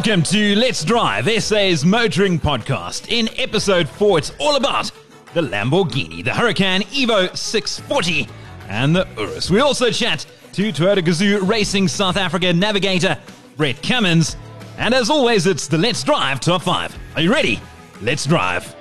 [0.00, 3.12] Welcome to Let's Drive, SA's motoring podcast.
[3.12, 4.90] In episode 4, it's all about
[5.34, 8.26] the Lamborghini, the Huracan Evo 640,
[8.70, 9.50] and the Urus.
[9.50, 13.18] We also chat to Toyota Gazoo Racing South Africa navigator
[13.58, 14.38] Brett Cummings.
[14.78, 16.96] And as always, it's the Let's Drive Top 5.
[17.16, 17.60] Are you ready?
[18.00, 18.74] Let's drive.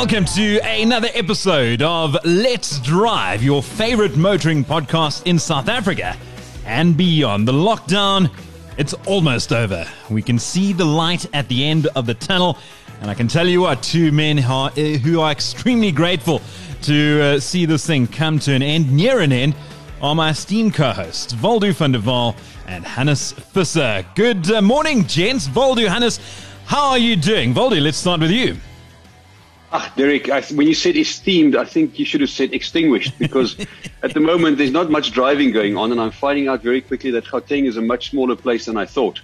[0.00, 6.16] Welcome to another episode of Let's Drive, your favorite motoring podcast in South Africa
[6.64, 7.46] and beyond.
[7.46, 8.34] The lockdown,
[8.78, 9.86] it's almost over.
[10.08, 12.56] We can see the light at the end of the tunnel,
[13.02, 16.40] and I can tell you what, two men are, uh, who are extremely grateful
[16.84, 19.54] to uh, see this thing come to an end, near an end,
[20.00, 22.34] are my esteemed co-hosts, Waldo van der Waal
[22.66, 24.02] and Hannes Visser.
[24.14, 25.54] Good uh, morning, gents.
[25.54, 26.18] Waldo, Hannes,
[26.64, 27.52] how are you doing?
[27.52, 28.56] Waldo, let's start with you.
[29.72, 33.56] Ah, Derek, I, when you said esteemed, I think you should have said extinguished because
[34.02, 37.12] at the moment there's not much driving going on, and I'm finding out very quickly
[37.12, 39.20] that Gauteng is a much smaller place than I thought.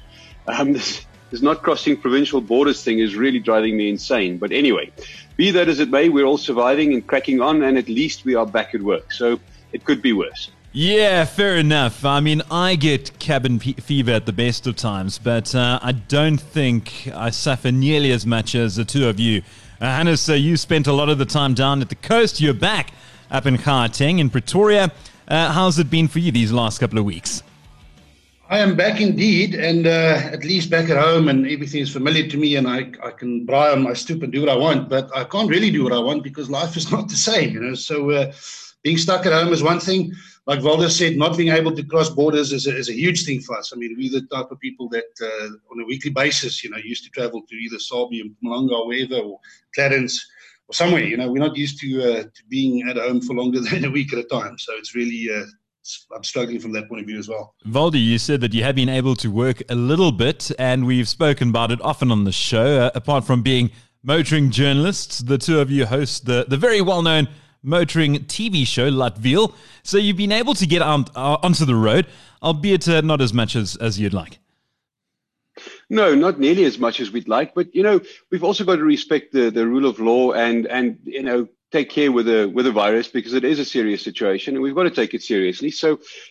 [0.47, 4.39] Um, this, this not crossing provincial borders thing is really driving me insane.
[4.39, 4.93] But anyway,
[5.37, 8.37] be that as it may, we're all surviving and cracking on, and at least we
[8.37, 9.11] are back at work.
[9.11, 9.41] So
[9.73, 10.51] it could be worse.
[10.73, 12.05] Yeah, fair enough.
[12.05, 16.39] I mean, I get cabin fever at the best of times, but uh, I don't
[16.39, 19.43] think I suffer nearly as much as the two of you.
[19.79, 22.41] Uh, Hannes, uh, you spent a lot of the time down at the coast.
[22.41, 22.93] You're back
[23.31, 24.91] up in Gauteng in Pretoria.
[25.29, 27.43] Uh, how's it been for you these last couple of weeks?
[28.49, 32.27] I am back indeed, and uh, at least back at home, and everything is familiar
[32.27, 34.89] to me, and I, I can braai on my stoop and do what I want,
[34.89, 37.61] but I can't really do what I want because life is not the same, you
[37.61, 37.75] know.
[37.75, 38.33] So uh,
[38.87, 40.15] being stuck at home is one thing
[40.47, 43.41] like Walter said, not being able to cross borders is a, is a huge thing
[43.41, 43.73] for us.
[43.75, 46.77] I mean, we're the type of people that uh, on a weekly basis, you know,
[46.77, 49.41] used to travel to either Sabie and Mpumalanga or wherever, or
[49.77, 50.15] Clarens
[50.69, 51.03] or somewhere.
[51.03, 53.91] You know, we're not used to uh, to being at home for longer than a
[53.91, 54.57] week at a time.
[54.59, 55.29] So it's really.
[55.35, 55.47] Uh,
[56.15, 57.55] I'm struggling from that point of view as well.
[57.65, 61.09] Valdi, you said that you have been able to work a little bit, and we've
[61.09, 62.81] spoken about it often on the show.
[62.83, 63.71] Uh, apart from being
[64.03, 67.29] motoring journalists, the two of you host the, the very well known
[67.67, 69.55] motoring TV show, Latville.
[69.83, 72.07] So you've been able to get on, uh, onto the road,
[72.43, 74.39] albeit uh, not as much as, as you'd like.
[75.89, 77.55] No, not nearly as much as we'd like.
[77.55, 78.01] But, you know,
[78.31, 81.91] we've also got to respect the, the rule of law and, and, you know, take
[81.91, 84.85] care with the with the virus because it is a serious situation and we've got
[84.85, 85.71] to take it seriously.
[85.71, 85.89] So,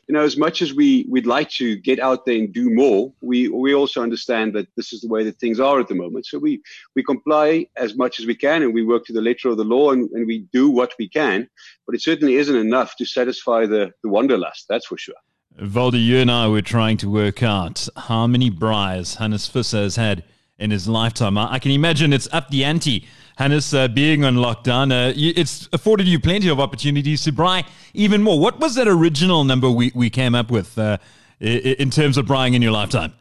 [0.08, 3.14] you know, as much as we we'd like to get out there and do more,
[3.22, 6.26] we we also understand that this is the way that things are at the moment.
[6.26, 6.62] So we
[6.96, 9.70] we comply as much as we can and we work to the letter of the
[9.76, 11.48] law and, and we do what we can.
[11.86, 14.66] But it certainly isn't enough to satisfy the the wanderlust.
[14.70, 15.22] That's for sure.
[15.60, 19.96] Valdi, you and I were trying to work out how many braais Hannes Visser has
[19.96, 20.24] had
[20.58, 21.38] in his lifetime.
[21.38, 23.08] I, I can imagine it's up the ante
[23.38, 28.24] Hannes, uh, being on lockdown, uh, it's afforded you plenty of opportunities to braai even
[28.24, 28.40] more.
[28.40, 30.98] What was that original number we, we came up with uh,
[31.40, 33.14] in terms of braaiing in your lifetime?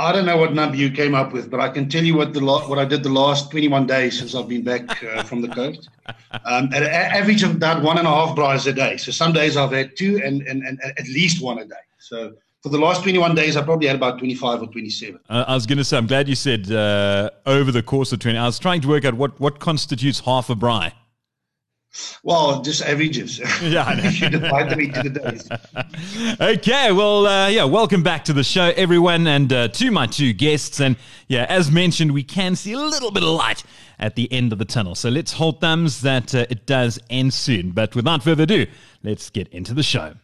[0.00, 2.32] I don't know what number you came up with, but I can tell you what
[2.32, 5.48] the what I did the last 21 days since I've been back uh, from the
[5.48, 5.88] coast.
[6.44, 8.96] Um, at an average of about one and a half braais a day.
[8.96, 11.74] So some days I've had two and, and, and at least one a day.
[11.98, 15.20] So for the last 21 days, I probably had about 25 or 27.
[15.28, 18.18] Uh, I was going to say, I'm glad you said uh, over the course of
[18.18, 18.36] 20.
[18.36, 20.92] I was trying to work out what, what constitutes half a braai.
[22.22, 23.38] Well, just averages.
[23.62, 26.40] Yeah, if you divide them into the days.
[26.40, 30.32] okay, well, uh, yeah, welcome back to the show, everyone, and uh, to my two
[30.32, 30.80] guests.
[30.80, 30.96] And
[31.28, 33.64] yeah, as mentioned, we can see a little bit of light
[33.98, 34.94] at the end of the tunnel.
[34.94, 37.70] So let's hold thumbs that uh, it does end soon.
[37.70, 38.66] But without further ado,
[39.02, 40.14] let's get into the show.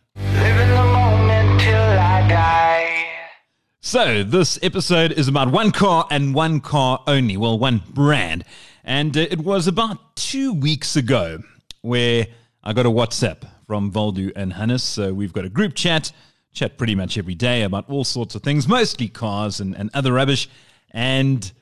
[3.87, 7.37] So, this episode is about one car and one car only.
[7.37, 8.47] Well, one brand.
[8.83, 11.43] And uh, it was about two weeks ago
[11.83, 12.27] where
[12.63, 14.83] I got a WhatsApp from Waldo and Hannes.
[14.83, 16.13] So, we've got a group chat,
[16.55, 20.15] chat pretty much every day about all sorts of things, mostly cars and, and other
[20.15, 20.49] rubbish.
[20.93, 21.53] And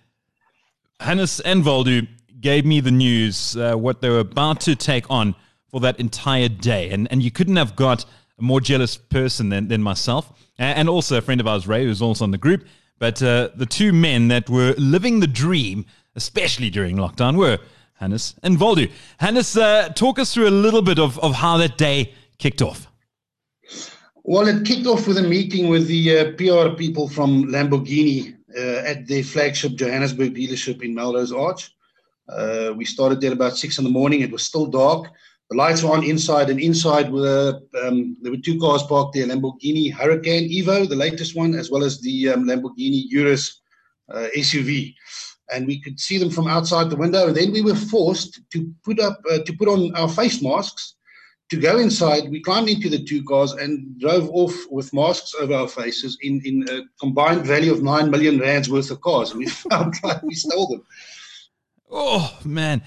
[1.00, 2.02] Hannes and Waldo
[2.38, 5.34] gave me the news, uh, what they were about to take on
[5.72, 6.90] for that entire day.
[6.90, 8.04] And, and you couldn't have got
[8.38, 12.02] a more jealous person than, than myself and also a friend of ours, Ray, who's
[12.02, 12.64] also on the group.
[12.98, 17.58] But uh, the two men that were living the dream, especially during lockdown, were
[17.94, 18.86] Hannes and Waldo.
[19.18, 22.88] Hannes, uh, talk us through a little bit of, of how that day kicked off.
[24.24, 28.88] Well, it kicked off with a meeting with the uh, PR people from Lamborghini uh,
[28.88, 31.74] at their flagship Johannesburg dealership in Melrose Arch.
[32.28, 34.20] Uh, we started there about six in the morning.
[34.20, 35.10] It was still dark.
[35.52, 39.26] The lights were on inside, and inside were um, there were two cars parked there:
[39.26, 43.60] Lamborghini Huracan Evo, the latest one, as well as the um, Lamborghini Urus
[44.10, 44.94] uh, SUV.
[45.52, 47.26] And we could see them from outside the window.
[47.26, 50.94] And then we were forced to put up uh, to put on our face masks
[51.50, 52.30] to go inside.
[52.30, 56.40] We climbed into the two cars and drove off with masks over our faces in
[56.46, 59.32] in a combined value of nine million rands worth of cars.
[59.32, 60.82] And we felt like we stole them.
[61.94, 62.80] Oh man,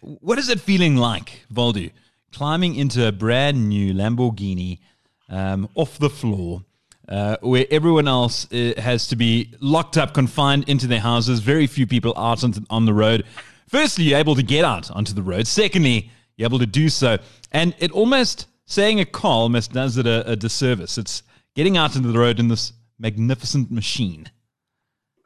[0.00, 1.90] what is it feeling like, Waldo,
[2.32, 4.80] climbing into a brand new Lamborghini
[5.28, 6.64] um, off the floor,
[7.08, 11.38] uh, where everyone else uh, has to be locked up, confined into their houses?
[11.38, 13.24] Very few people out on, on the road.
[13.68, 15.46] Firstly, you're able to get out onto the road.
[15.46, 17.16] Secondly, you're able to do so,
[17.52, 20.98] and it almost saying a car almost does it a, a disservice.
[20.98, 21.22] It's
[21.54, 24.28] getting out into the road in this magnificent machine.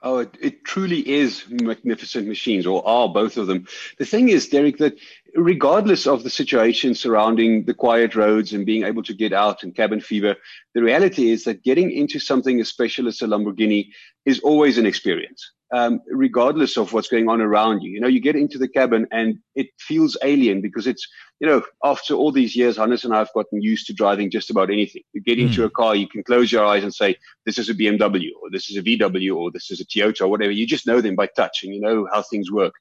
[0.07, 3.67] Oh, it, it, truly is magnificent machines, or are both of them.
[3.99, 4.99] The thing is, Derek, that
[5.35, 9.75] regardless of the situation surrounding the quiet roads and being able to get out and
[9.75, 10.37] cabin fever,
[10.75, 13.89] the reality is that getting into something as special as a Lamborghini
[14.27, 17.91] is always an experience um, regardless of what's going on around you.
[17.91, 21.05] You know, you get into the cabin and it feels alien because it's,
[21.41, 24.51] you know, after all these years, Hannes and I have gotten used to driving just
[24.51, 25.03] about anything.
[25.15, 25.65] You get into mm.
[25.65, 28.71] a car, you can close your eyes and say, this is a BMW or this
[28.71, 30.53] is a VW or this is a Toyota or whatever.
[30.53, 32.75] You just know them by touch and you know how things work.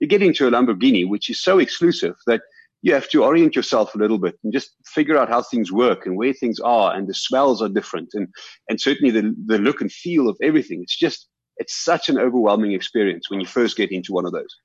[0.00, 2.40] You get into a Lamborghini, which is so exclusive that
[2.82, 6.04] you have to orient yourself a little bit and just figure out how things work
[6.06, 8.26] and where things are and the smells are different and
[8.70, 11.28] and certainly the the look and feel of everything it's just
[11.60, 14.56] it's such an overwhelming experience when you first get into one of those.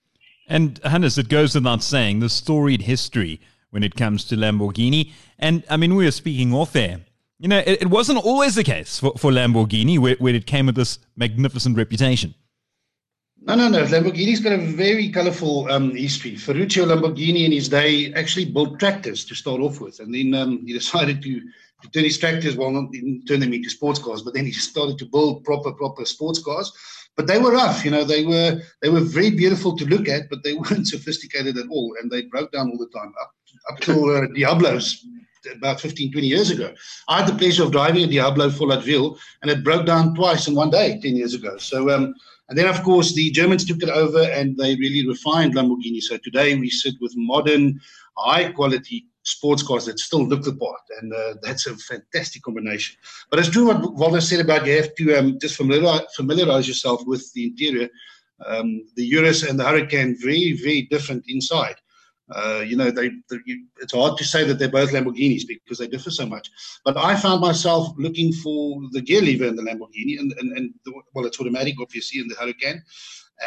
[0.47, 5.11] And Hannes, it goes without saying the storied history when it comes to Lamborghini.
[5.37, 7.01] And I mean, we were speaking off air.
[7.39, 10.67] You know, it, it wasn't always the case for, for Lamborghini where, where it came
[10.67, 12.33] with this magnificent reputation.
[13.41, 13.83] No, no, no.
[13.83, 16.35] Lamborghini's got a very colorful um, history.
[16.35, 19.99] Ferruccio Lamborghini in his day actually built tractors to start off with.
[19.99, 21.41] And then um, he decided to
[21.81, 22.91] to turn his tractors, well, not
[23.27, 26.71] turn them into sports cars, but then he started to build proper, proper sports cars.
[27.15, 28.03] But they were rough, you know.
[28.03, 31.95] They were they were very beautiful to look at, but they weren't sophisticated at all,
[32.01, 33.13] and they broke down all the time.
[33.21, 33.31] Up
[33.71, 35.05] up till uh, Diablos
[35.53, 36.73] about 15, 20 years ago.
[37.07, 40.47] I had the pleasure of driving a Diablo for Latville, and it broke down twice
[40.47, 41.57] in one day 10 years ago.
[41.57, 42.15] So, um,
[42.49, 46.01] and then, of course, the Germans took it over and they really refined Lamborghini.
[46.01, 47.79] So today we sit with modern,
[48.17, 52.95] high quality sports cars that still look the part, and uh, that's a fantastic combination.
[53.29, 57.01] But it's true what Walter said about you have to um, just familiarize, familiarize yourself
[57.05, 57.89] with the interior.
[58.45, 61.75] Um, the Urus and the Hurricane very, very different inside.
[62.29, 63.37] Uh, you know, they, they,
[63.81, 66.49] it's hard to say that they're both Lamborghinis because they differ so much.
[66.83, 70.73] But I found myself looking for the gear lever in the Lamborghini, and, and, and
[70.85, 72.81] the, well, it's automatic, obviously, in the Huracan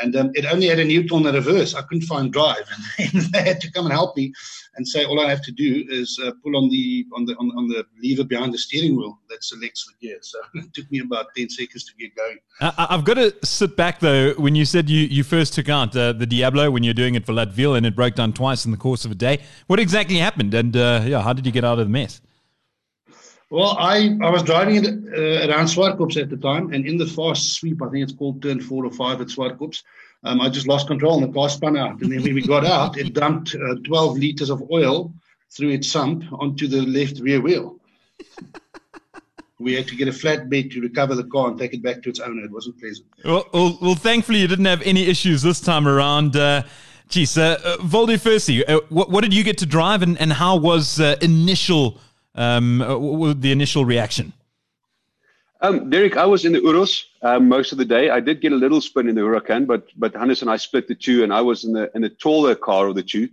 [0.02, 1.74] and um, it only had a neutral and reverse.
[1.74, 2.68] I couldn't find drive,
[2.98, 4.32] and they had to come and help me
[4.76, 7.50] and say all I have to do is uh, pull on the on the on,
[7.56, 10.18] on, the lever behind the steering wheel that selects the gear.
[10.22, 12.38] So it took me about ten seconds to get going.
[12.60, 14.32] I've got to sit back though.
[14.34, 17.26] When you said you, you first took out uh, the Diablo when you're doing it
[17.26, 20.16] for Latville and it broke down twice in the course of a day, what exactly
[20.16, 20.54] happened?
[20.54, 22.20] And uh, yeah, how did you get out of the mess?
[23.50, 27.54] Well, I, I was driving uh, around Swartkops at the time, and in the fast
[27.54, 29.82] sweep, I think it's called turn four or five at Swartkops,
[30.24, 32.00] um, I just lost control and the car spun out.
[32.00, 35.12] And then when we got out, it dumped uh, 12 liters of oil
[35.50, 37.78] through its sump onto the left rear wheel.
[39.60, 42.08] we had to get a flatbed to recover the car and take it back to
[42.08, 42.44] its owner.
[42.44, 43.06] It wasn't pleasant.
[43.24, 46.36] Well, well, well thankfully, you didn't have any issues this time around.
[46.36, 46.64] Uh,
[47.08, 50.56] geez, uh, uh, Waldo uh, what, what, did you get to drive and, and how
[50.56, 52.00] was uh, initial
[52.38, 54.32] um, uh, the initial reaction?
[55.60, 58.10] Um, Derek, I was in the Urus um, most of the day.
[58.10, 60.86] I did get a little spin in the Huracan, but but Hannes and I split
[60.86, 63.28] the two, and I was in the in the taller car of the two.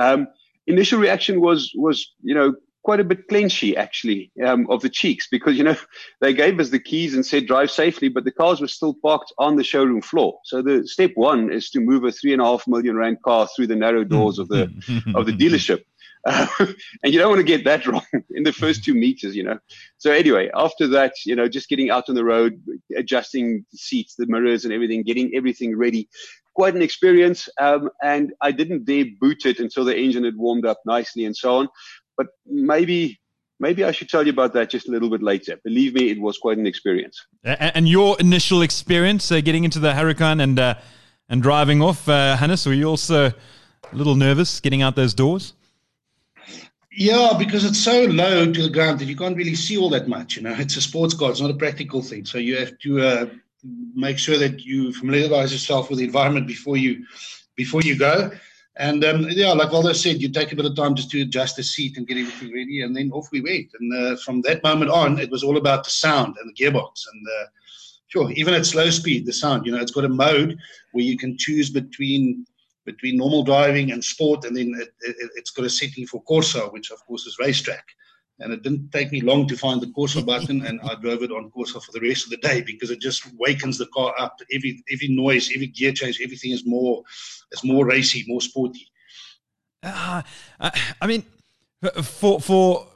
[0.00, 0.26] Um,
[0.66, 5.28] initial reaction was was you know quite a bit clenchy actually um, of the cheeks
[5.30, 5.76] because you know
[6.20, 9.32] they gave us the keys and said drive safely, but the cars were still parked
[9.38, 10.38] on the showroom floor.
[10.44, 13.46] So the step one is to move a three and a half million rand car
[13.54, 14.62] through the narrow doors of the
[15.14, 15.84] of the dealership.
[16.24, 16.46] Uh,
[17.02, 19.58] and you don't want to get that wrong in the first two meters, you know.
[19.98, 22.62] So anyway, after that, you know, just getting out on the road,
[22.96, 26.08] adjusting the seats, the mirrors, and everything, getting everything ready.
[26.54, 27.48] Quite an experience.
[27.60, 31.36] Um, and I didn't dare boot it until the engine had warmed up nicely and
[31.36, 31.68] so on.
[32.16, 33.20] But maybe
[33.60, 35.58] maybe I should tell you about that just a little bit later.
[35.64, 37.26] Believe me, it was quite an experience.
[37.44, 40.74] And your initial experience uh, getting into the Huracan and uh,
[41.28, 43.34] and driving off, uh, Hannes, were you also a
[43.92, 45.52] little nervous getting out those doors?
[47.00, 50.08] Yeah, because it's so low to the ground that you can't really see all that
[50.08, 50.34] much.
[50.34, 52.24] You know, it's a sports car; it's not a practical thing.
[52.24, 53.26] So you have to uh,
[53.94, 57.06] make sure that you familiarize yourself with the environment before you
[57.54, 58.32] before you go.
[58.74, 61.54] And um, yeah, like Waldo said, you take a bit of time just to adjust
[61.54, 63.68] the seat and get everything ready, and then off we went.
[63.78, 67.04] And uh, from that moment on, it was all about the sound and the gearbox.
[67.12, 67.46] And uh,
[68.08, 70.58] sure, even at slow speed, the sound, you know, it's got a mode
[70.90, 72.44] where you can choose between
[72.92, 76.72] between normal driving and sport, and then it, it, it's got a setting for Corsa,
[76.72, 77.86] which of course is racetrack.
[78.40, 81.32] And it didn't take me long to find the Corsa button, and I drove it
[81.32, 84.34] on Corsa for the rest of the day because it just wakens the car up.
[84.56, 87.02] Every every noise, every gear change, everything is more
[87.52, 88.86] is more racy, more sporty.
[89.82, 90.22] Uh,
[91.00, 91.24] I mean,
[92.02, 92.86] for for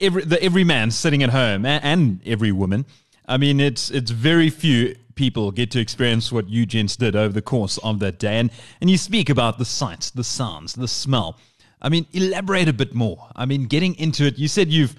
[0.00, 2.86] every the every man sitting at home and every woman,
[3.26, 7.32] I mean, it's it's very few people get to experience what you gents did over
[7.32, 10.88] the course of that day, and and you speak about the sights, the sounds, the
[10.88, 11.38] smell.
[11.82, 13.28] I mean, elaborate a bit more.
[13.36, 14.94] I mean, getting into it, you said you've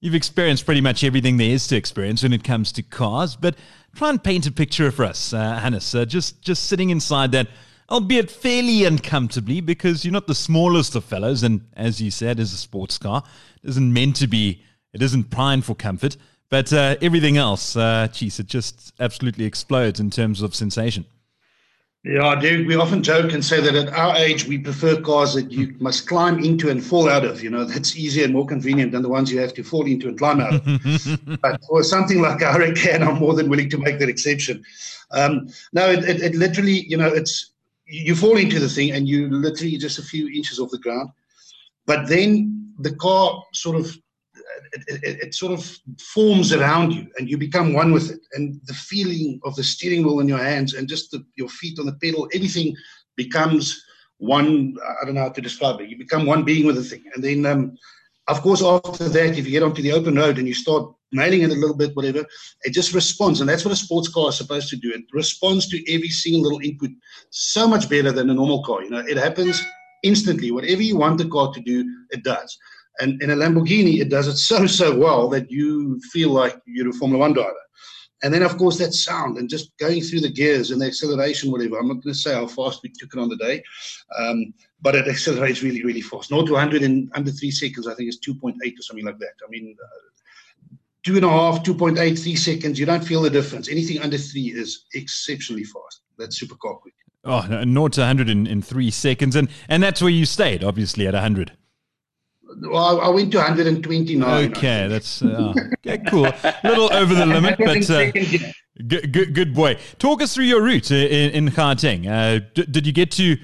[0.00, 3.56] you've experienced pretty much everything there is to experience when it comes to cars, but
[3.96, 5.94] try and paint a picture for us, uh, Hannes.
[5.94, 7.48] Uh, just just sitting inside that,
[7.90, 12.52] albeit fairly uncomfortably, because you're not the smallest of fellows, and as you said, as
[12.52, 13.24] a sports car,
[13.62, 14.62] it isn't meant to be.
[14.92, 16.16] It isn't primed for comfort,
[16.54, 21.04] but uh, everything else, uh, geez, it just absolutely explodes in terms of sensation.
[22.04, 25.50] Yeah, Derek, we often joke and say that at our age, we prefer cars that
[25.50, 27.42] you must climb into and fall out of.
[27.42, 30.06] You know, that's easier and more convenient than the ones you have to fall into
[30.06, 31.40] and climb out of.
[31.42, 34.62] but for something like our Hurricane, I'm more than willing to make that exception.
[35.10, 37.50] Um, no, it, it, it, literally, you know, it's
[37.86, 41.10] you fall into the thing and you literally just a few inches off the ground.
[41.84, 43.98] But then the car sort of
[44.74, 48.20] it, it, it, sort of forms around you and you become one with it.
[48.32, 51.78] And the feeling of the steering wheel in your hands and just the, your feet
[51.78, 52.74] on the pedal, everything
[53.16, 53.82] becomes
[54.18, 54.74] one.
[55.00, 55.88] I don't know how to describe it.
[55.88, 57.04] You become one being with the thing.
[57.14, 57.76] And then, um,
[58.26, 61.42] of course, after that, if you get onto the open road and you start nailing
[61.42, 62.24] it a little bit, whatever,
[62.62, 63.40] it just responds.
[63.40, 64.92] And that's what a sports car is supposed to do.
[64.92, 66.90] It responds to every single little input
[67.30, 68.82] so much better than a normal car.
[68.82, 69.62] You know, it happens
[70.02, 70.50] instantly.
[70.50, 72.58] Whatever you want the car to do, it does.
[73.00, 76.90] And in a Lamborghini, it does it so, so well that you feel like you're
[76.90, 77.54] a Formula One driver.
[78.22, 81.50] And then, of course, that sound and just going through the gears and the acceleration,
[81.50, 81.78] whatever.
[81.78, 83.62] I'm not going to say how fast we took it on the day,
[84.18, 86.30] um, but it accelerates really, really fast.
[86.30, 89.34] 0 to 100 in under three seconds, I think it's 2.8 or something like that.
[89.46, 93.68] I mean, uh, two and a half, 2.8, three seconds, you don't feel the difference.
[93.68, 96.00] Anything under three is exceptionally fast.
[96.16, 96.94] That's supercar quick.
[97.24, 99.36] Oh, 0 to 100 in, in three seconds.
[99.36, 101.52] And, and that's where you stayed, obviously, at 100.
[102.60, 104.50] Well, I went to 129.
[104.50, 105.52] Okay, that's uh,
[105.86, 106.26] okay, cool.
[106.26, 108.10] A little over the limit, but uh,
[108.86, 109.78] good, good, good boy.
[109.98, 112.06] Talk us through your route in, in Gauteng.
[112.06, 113.36] Uh, d- did you get to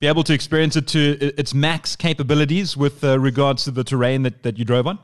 [0.00, 4.22] be able to experience it to its max capabilities with uh, regards to the terrain
[4.22, 4.98] that, that you drove on?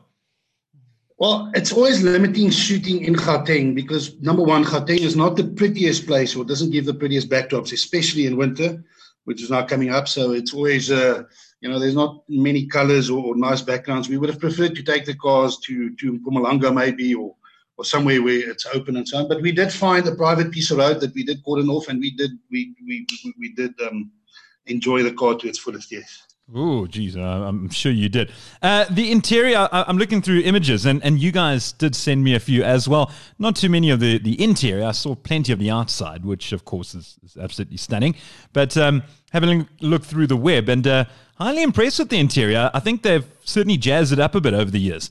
[1.18, 6.06] Well, it's always limiting shooting in Gauteng because number one, Gauteng is not the prettiest
[6.06, 8.82] place or doesn't give the prettiest backdrops, especially in winter,
[9.24, 10.08] which is now coming up.
[10.08, 11.22] So it's always uh,
[11.62, 14.08] you know, there's not many colors or, or, nice backgrounds.
[14.08, 17.36] We would have preferred to take the cars to to Mpumalanga maybe or
[17.76, 19.28] or somewhere where it's open and so on.
[19.28, 22.00] But we did find a private piece of road that we did cordon off, and
[22.00, 24.10] we did we we we, we did um,
[24.66, 25.92] enjoy the car to its fullest.
[25.92, 26.31] Yes.
[26.54, 28.30] Oh, geez, I'm sure you did.
[28.60, 32.34] Uh, the interior, I, am looking through images, and, and you guys did send me
[32.34, 33.10] a few as well.
[33.38, 34.84] Not too many of the, the interior.
[34.84, 38.16] I saw plenty of the outside, which, of course, is, is absolutely stunning.
[38.52, 41.04] But um, having a look through the web, and uh,
[41.36, 42.70] highly impressed with the interior.
[42.74, 45.10] I think they've certainly jazzed it up a bit over the years.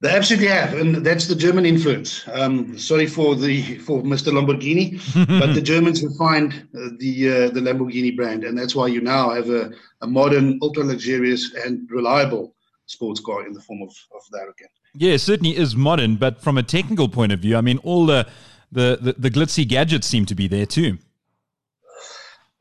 [0.00, 2.22] They absolutely have, and that's the German influence.
[2.28, 4.32] Um, sorry for the for Mr.
[4.32, 5.00] Lamborghini,
[5.40, 9.30] but the Germans refined uh, the uh, the Lamborghini brand, and that's why you now
[9.30, 12.54] have a, a modern, ultra luxurious, and reliable
[12.86, 14.68] sports car in the form of, of the Hurricane.
[14.94, 18.06] Yeah, it certainly is modern, but from a technical point of view, I mean, all
[18.06, 18.28] the
[18.70, 20.98] the, the, the glitzy gadgets seem to be there too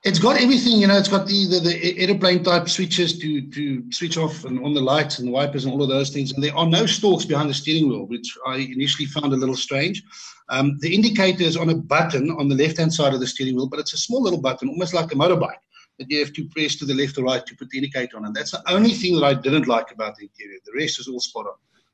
[0.07, 0.97] it's got everything, you know.
[0.97, 4.81] It's got the, the, the aeroplane type switches to to switch off and on the
[4.81, 6.31] lights and the wipers and all of those things.
[6.31, 9.55] And there are no stalks behind the steering wheel, which I initially found a little
[9.55, 10.03] strange.
[10.49, 13.55] Um, the indicator is on a button on the left hand side of the steering
[13.55, 15.61] wheel, but it's a small little button, almost like a motorbike,
[15.99, 18.25] that you have to press to the left or right to put the indicator on.
[18.25, 20.59] And that's the only thing that I didn't like about the interior.
[20.65, 21.53] The rest is all spot on.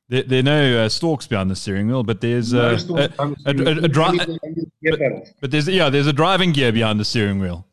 [0.09, 3.09] There, there are no uh, stalks behind the steering wheel, but there's uh, no a,
[3.17, 4.39] a, a, a, a dri-
[4.83, 4.99] but,
[5.39, 7.65] but there's yeah, there's a driving gear behind the steering wheel.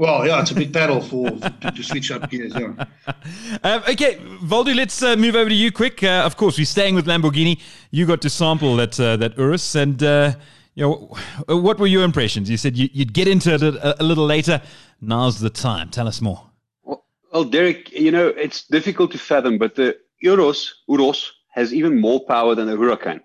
[0.00, 2.54] Well, yeah, it's a big battle for to, to switch up gears.
[2.58, 2.86] Yeah.
[3.62, 6.02] Um, okay, Waldo, let's uh, move over to you quick.
[6.02, 7.60] Uh, of course, we're staying with Lamborghini.
[7.90, 10.32] You got to sample that uh, that Urus, and uh,
[10.74, 11.16] you know,
[11.54, 12.48] what were your impressions?
[12.48, 14.62] You said you, would get into it a, a, little later.
[15.02, 15.90] Now's the time.
[15.90, 16.48] Tell us more.
[16.84, 22.00] Well, well, Derek, you know it's difficult to fathom, but the Urus Urus has even
[22.00, 23.20] more power than the Huracan.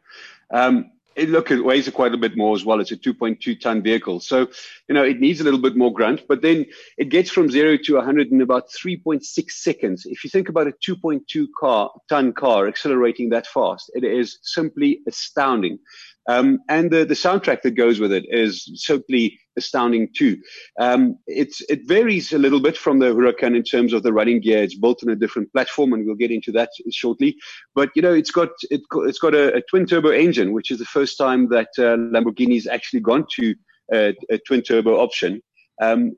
[0.51, 2.79] Um, it, look, it weighs quite a bit more as well.
[2.79, 4.19] It's a 2.2 ton vehicle.
[4.19, 4.47] So,
[4.87, 6.65] you know, it needs a little bit more grunt, but then
[6.97, 10.05] it gets from zero to 100 in about 3.6 seconds.
[10.05, 15.01] If you think about a 2.2 car, ton car accelerating that fast, it is simply
[15.07, 15.79] astounding.
[16.27, 20.37] Um, and the, the soundtrack that goes with it is simply astounding too.
[20.79, 24.41] Um, it's, it varies a little bit from the Huracan in terms of the running
[24.41, 24.63] gear.
[24.63, 27.35] It's built on a different platform, and we'll get into that shortly.
[27.73, 30.79] But you know, it's got it, has got a, a, twin turbo engine, which is
[30.79, 33.55] the first time that uh, Lamborghini's actually gone to
[33.93, 35.41] a, a twin turbo option.
[35.81, 36.15] Um,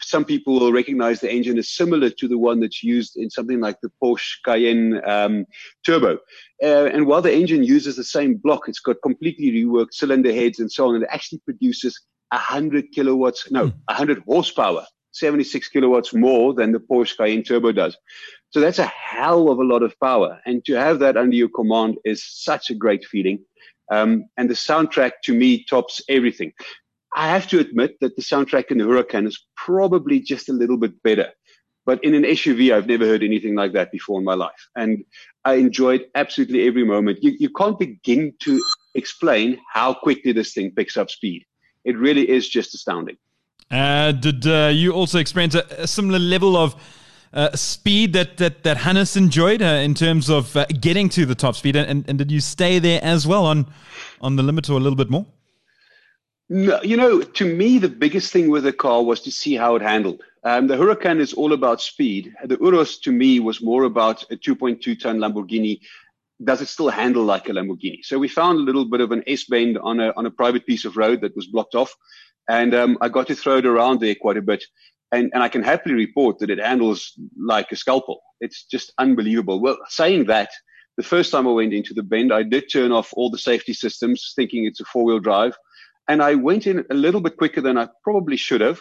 [0.00, 3.60] some people will recognize the engine is similar to the one that's used in something
[3.60, 5.46] like the Porsche Cayenne um,
[5.84, 6.18] Turbo.
[6.62, 10.58] Uh, and while the engine uses the same block, it's got completely reworked cylinder heads
[10.58, 10.94] and so on.
[10.94, 12.00] And it actually produces
[12.32, 14.30] 100 kilowatts, no, 100 hmm.
[14.30, 17.96] horsepower, 76 kilowatts more than the Porsche Cayenne Turbo does.
[18.50, 20.40] So that's a hell of a lot of power.
[20.46, 23.40] And to have that under your command is such a great feeling.
[23.90, 26.52] Um, and the soundtrack to me tops everything.
[27.14, 30.76] I have to admit that the soundtrack in the Huracan is probably just a little
[30.76, 31.30] bit better.
[31.86, 34.68] But in an SUV, I've never heard anything like that before in my life.
[34.74, 35.04] And
[35.44, 37.18] I enjoyed absolutely every moment.
[37.22, 38.60] You, you can't begin to
[38.94, 41.44] explain how quickly this thing picks up speed.
[41.84, 43.16] It really is just astounding.
[43.70, 46.74] Uh, did uh, you also experience a, a similar level of
[47.32, 51.34] uh, speed that, that, that Hannes enjoyed uh, in terms of uh, getting to the
[51.34, 51.76] top speed?
[51.76, 53.66] And, and did you stay there as well on,
[54.20, 55.26] on the limit or a little bit more?
[56.50, 59.76] No, you know, to me, the biggest thing with the car was to see how
[59.76, 60.22] it handled.
[60.44, 62.34] Um, the Huracan is all about speed.
[62.44, 65.80] The Urus, to me, was more about a 2.2 ton Lamborghini.
[66.42, 68.04] Does it still handle like a Lamborghini?
[68.04, 70.66] So we found a little bit of an S bend on a on a private
[70.66, 71.94] piece of road that was blocked off,
[72.48, 74.64] and um, I got to throw it around there quite a bit.
[75.12, 78.20] And, and I can happily report that it handles like a scalpel.
[78.40, 79.60] It's just unbelievable.
[79.60, 80.50] Well, saying that,
[80.96, 83.72] the first time I went into the bend, I did turn off all the safety
[83.72, 85.56] systems, thinking it's a four wheel drive
[86.08, 88.80] and I went in a little bit quicker than I probably should have,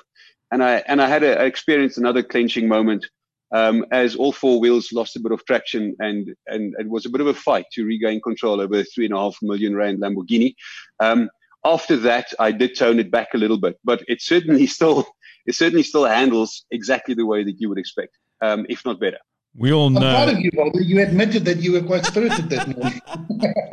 [0.51, 3.05] and I and I had a, I experienced another clenching moment
[3.53, 7.09] um, as all four wheels lost a bit of traction, and and it was a
[7.09, 9.99] bit of a fight to regain control over a three and a half million rand
[10.01, 10.55] Lamborghini.
[10.99, 11.29] Um,
[11.65, 15.05] after that, I did tone it back a little bit, but it certainly still
[15.45, 19.19] it certainly still handles exactly the way that you would expect, um, if not better.
[19.55, 19.99] We all know.
[19.99, 20.83] I'm proud of you, Bobby.
[20.83, 23.01] You admitted that you were quite spirited that morning.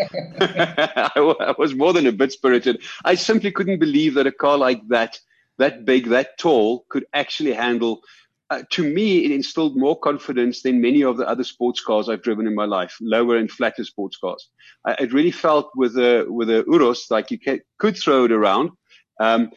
[0.41, 2.83] I was more than a bit spirited.
[3.05, 5.19] I simply couldn't believe that a car like that,
[5.59, 8.03] that big, that tall, could actually handle.
[8.51, 12.23] Uh, to me, it instilled more confidence than many of the other sports cars I've
[12.23, 14.51] driven in my life, lower and flatter sports cars.
[14.85, 18.33] I, it really felt with a with a Urus like you can, could throw it
[18.33, 18.71] around.
[19.19, 19.51] Um,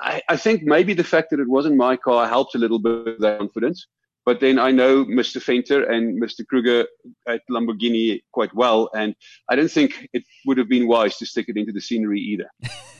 [0.00, 3.04] I, I, think maybe the fact that it wasn't my car helped a little bit
[3.04, 3.86] with that confidence.
[4.26, 5.40] But then I know Mr.
[5.40, 6.44] Venter and Mr.
[6.44, 6.84] Kruger
[7.28, 9.14] at Lamborghini quite well, and
[9.48, 12.50] I don't think it would have been wise to stick it into the scenery either.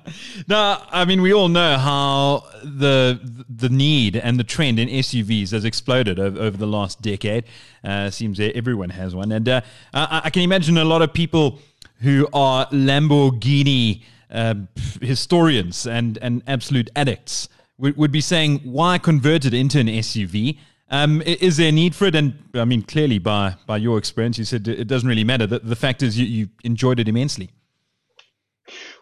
[0.48, 5.50] now, I mean, we all know how the the need and the trend in SUVs
[5.52, 7.46] has exploded over, over the last decade.
[7.84, 11.60] Uh, seems everyone has one, and uh, I, I, can imagine a lot of people
[12.02, 14.54] who are Lamborghini uh,
[15.02, 20.58] historians and and absolute addicts would, would be saying, why convert it into an SUV?
[20.90, 22.16] Um, is there a need for it?
[22.16, 25.48] And I mean, clearly, by by your experience, you said it doesn't really matter.
[25.48, 27.50] The, the fact is, you, you enjoyed it immensely.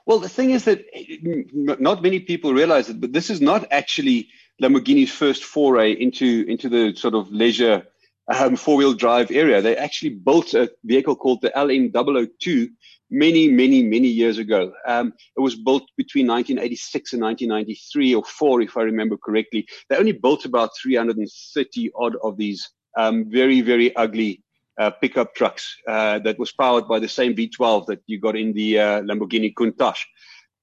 [0.06, 0.86] Well, the thing is that
[1.24, 4.30] not many people realize it, but this is not actually
[4.62, 7.86] Lamborghini's first foray into into the sort of leisure
[8.28, 9.62] um, four wheel drive area.
[9.62, 12.70] They actually built a vehicle called the LM002
[13.14, 14.74] many, many, many years ago.
[14.88, 19.68] Um, it was built between 1986 and 1993 or four, if I remember correctly.
[19.88, 24.42] They only built about 330 odd of these um, very, very ugly
[24.80, 28.52] uh, pickup trucks uh, that was powered by the same V12 that you got in
[28.54, 30.00] the uh, Lamborghini Countach.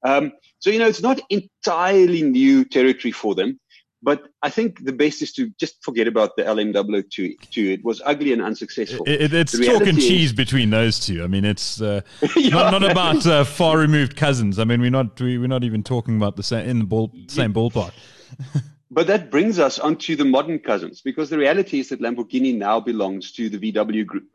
[0.02, 3.60] Um, so, you know, it's not entirely new territory for them.
[4.02, 7.36] But I think the best is to just forget about the LM002.
[7.56, 9.04] It was ugly and unsuccessful.
[9.06, 11.22] It, it, it's chalk and cheese is, between those two.
[11.22, 12.00] I mean, it's uh,
[12.36, 12.48] yeah.
[12.50, 14.58] not, not, about uh, far removed cousins.
[14.58, 17.12] I mean, we're not we, are not even talking about the same in the ball,
[17.28, 17.54] same yeah.
[17.54, 17.92] ballpark.
[18.90, 22.80] but that brings us onto the modern cousins because the reality is that Lamborghini now
[22.80, 24.28] belongs to the VW Group.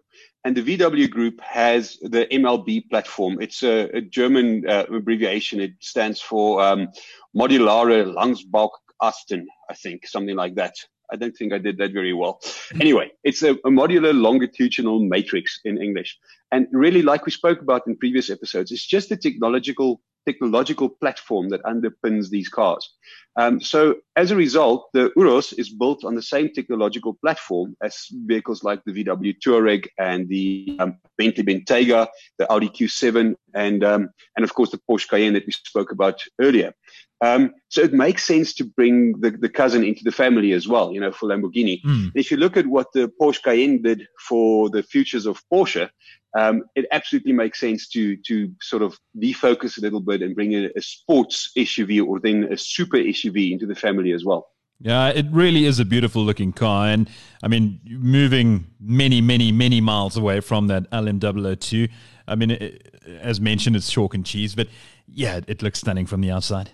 [0.43, 3.41] And the VW Group has the MLB platform.
[3.41, 5.59] It's a, a German uh, abbreviation.
[5.59, 6.89] It stands for um,
[7.35, 10.75] Modulare Langbaug Austin, I think, something like that.
[11.11, 12.41] I don't think I did that very well.
[12.79, 16.17] Anyway, it's a, a, modular longitudinal matrix in English.
[16.51, 21.49] And really, like we spoke about in previous episodes, it's just a technological technological platform
[21.49, 22.95] that underpins these cars.
[23.37, 28.07] Um, so as a result, the Urus is built on the same technological platform as
[28.25, 32.07] vehicles like the VW Touareg and the um, Bentley Bentayga,
[32.39, 36.21] the Audi Q7, and um, and of course the Porsche Cayenne that we spoke about
[36.41, 36.73] earlier.
[37.21, 40.91] Um, so it makes sense to bring the, the cousin into the family as well,
[40.91, 41.81] you know, for Lamborghini.
[41.83, 42.11] Mm.
[42.13, 45.89] If you look at what the Porsche Cayenne did for the futures of Porsche,
[46.37, 50.53] um, it absolutely makes sense to to sort of defocus a little bit and bring
[50.53, 54.47] a, a sports SUV or then a super SUV into the family as well.
[54.81, 56.87] Yeah, it really is a beautiful looking car.
[56.87, 57.09] And
[57.41, 61.89] I mean, moving many, many, many miles away from that LM002.
[62.27, 64.67] I mean, it, as mentioned, it's chalk and cheese, but
[65.07, 66.71] yeah, it looks stunning from the outside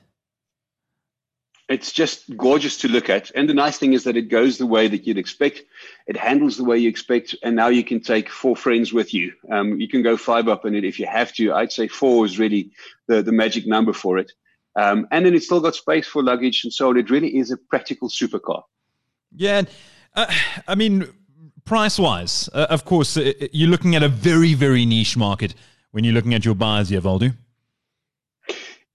[1.71, 3.31] it's just gorgeous to look at.
[3.35, 5.63] And the nice thing is that it goes the way that you'd expect.
[6.07, 7.35] It handles the way you expect.
[7.43, 9.33] And now you can take four friends with you.
[9.51, 11.53] Um, you can go five up in it if you have to.
[11.53, 12.71] I'd say four is really
[13.07, 14.31] the, the magic number for it.
[14.75, 16.97] Um, and then it's still got space for luggage and so on.
[16.97, 18.63] It really is a practical supercar.
[19.35, 19.63] Yeah.
[20.15, 20.33] Uh,
[20.67, 21.07] I mean,
[21.65, 25.53] price wise, uh, of course, uh, you're looking at a very, very niche market
[25.91, 27.31] when you're looking at your buyers here, Waldo.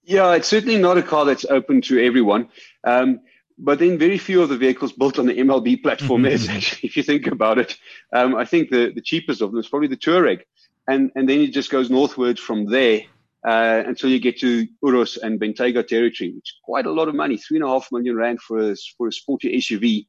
[0.07, 2.49] Yeah, it's certainly not a car that's open to everyone.
[2.85, 3.21] Um,
[3.59, 6.33] but then very few of the vehicles built on the MLB platform mm-hmm.
[6.33, 7.77] is actually, if you think about it.
[8.13, 10.43] Um, I think the, the cheapest of them is probably the Touareg.
[10.87, 13.01] And, and then it just goes northwards from there
[13.45, 17.17] uh, until you get to Urus and Bentayga territory, which is quite a lot of
[17.17, 20.07] money, three and a half million rand for a, for a sporty SUV.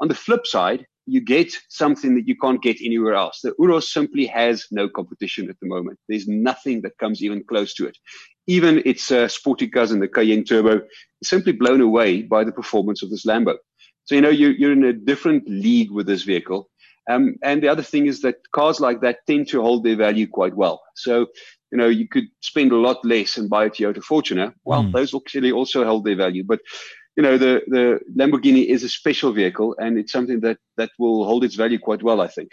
[0.00, 3.40] On the flip side, you get something that you can't get anywhere else.
[3.42, 5.98] The Urus simply has no competition at the moment.
[6.08, 7.98] There's nothing that comes even close to it
[8.50, 10.82] even its uh, sporty cousin, the Cayenne Turbo,
[11.22, 13.54] is simply blown away by the performance of this Lambo.
[14.06, 16.68] So, you know, you're, you're in a different league with this vehicle.
[17.08, 20.26] Um, and the other thing is that cars like that tend to hold their value
[20.26, 20.82] quite well.
[20.96, 21.28] So,
[21.70, 24.52] you know, you could spend a lot less and buy a Toyota Fortuner.
[24.64, 24.92] Well, mm.
[24.92, 26.42] those actually also hold their value.
[26.42, 26.58] But,
[27.16, 31.24] you know, the, the Lamborghini is a special vehicle and it's something that, that will
[31.24, 32.50] hold its value quite well, I think.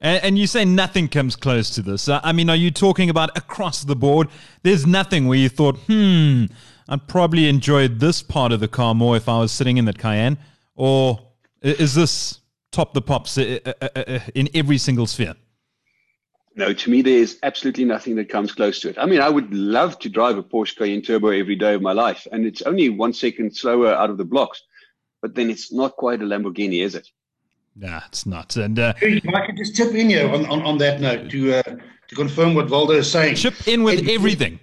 [0.00, 2.08] And, and, you say nothing comes close to this.
[2.08, 4.28] I mean, are you talking about across the board?
[4.62, 6.44] There's nothing where you thought, hmm,
[6.88, 9.98] I'd probably enjoy this part of the car more if I was sitting in that
[9.98, 10.38] Cayenne?
[10.76, 11.20] Or
[11.62, 15.34] is this top the pops in every single sphere?
[16.54, 18.98] No, to me, there is absolutely nothing that comes close to it.
[18.98, 21.92] I mean, I would love to drive a Porsche Cayenne Turbo every day of my
[21.92, 24.62] life, and it's only one second slower out of the blocks.
[25.22, 27.08] But then it's not quite a Lamborghini, is it?
[27.78, 28.56] Nah, it's not.
[28.56, 31.54] And uh, if I could just chip in here on, on, on that note to
[31.54, 33.36] uh, to confirm what Waldo is saying.
[33.36, 34.58] Chip in with it, everything.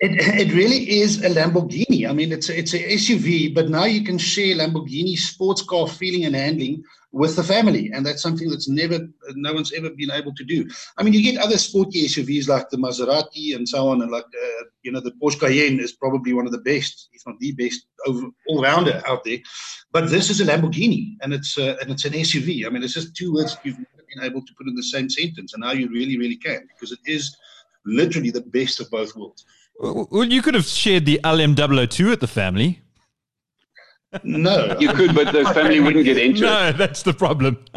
[0.00, 0.12] It,
[0.48, 2.08] it really is a Lamborghini.
[2.08, 5.86] I mean, it's a, it's an SUV, but now you can share Lamborghini sports car
[5.88, 8.98] feeling and handling with the family, and that's something that's never,
[9.34, 10.68] no one's ever been able to do.
[10.98, 14.24] I mean, you get other sporty SUVs like the Maserati and so on, and like
[14.24, 17.52] uh, you know, the Porsche Cayenne is probably one of the best, if not the
[17.52, 19.38] best, all rounder out there.
[19.92, 22.66] But this is a Lamborghini, and it's uh, and it's an SUV.
[22.66, 25.08] I mean, it's just two words you've never been able to put in the same
[25.08, 27.34] sentence, and now you really, really can because it is
[27.86, 29.44] literally the best of both worlds.
[29.80, 32.82] Well, you could have shared the LM002 at the family.
[34.24, 36.72] No, you could, but the family wouldn't get into no, it.
[36.72, 37.58] No, that's the problem.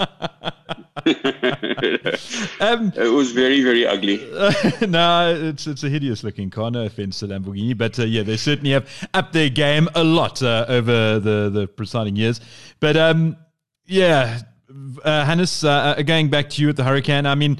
[2.61, 4.31] um, it was very, very ugly.
[4.33, 4.53] Uh,
[4.87, 6.71] no, it's it's a hideous looking car.
[6.71, 10.41] No offense to Lamborghini, but uh, yeah, they certainly have upped their game a lot
[10.41, 12.39] uh, over the the preceding years.
[12.79, 13.35] But um,
[13.85, 14.39] yeah,
[15.03, 17.25] uh, Hannes, uh, uh, going back to you at the Hurricane.
[17.25, 17.59] I mean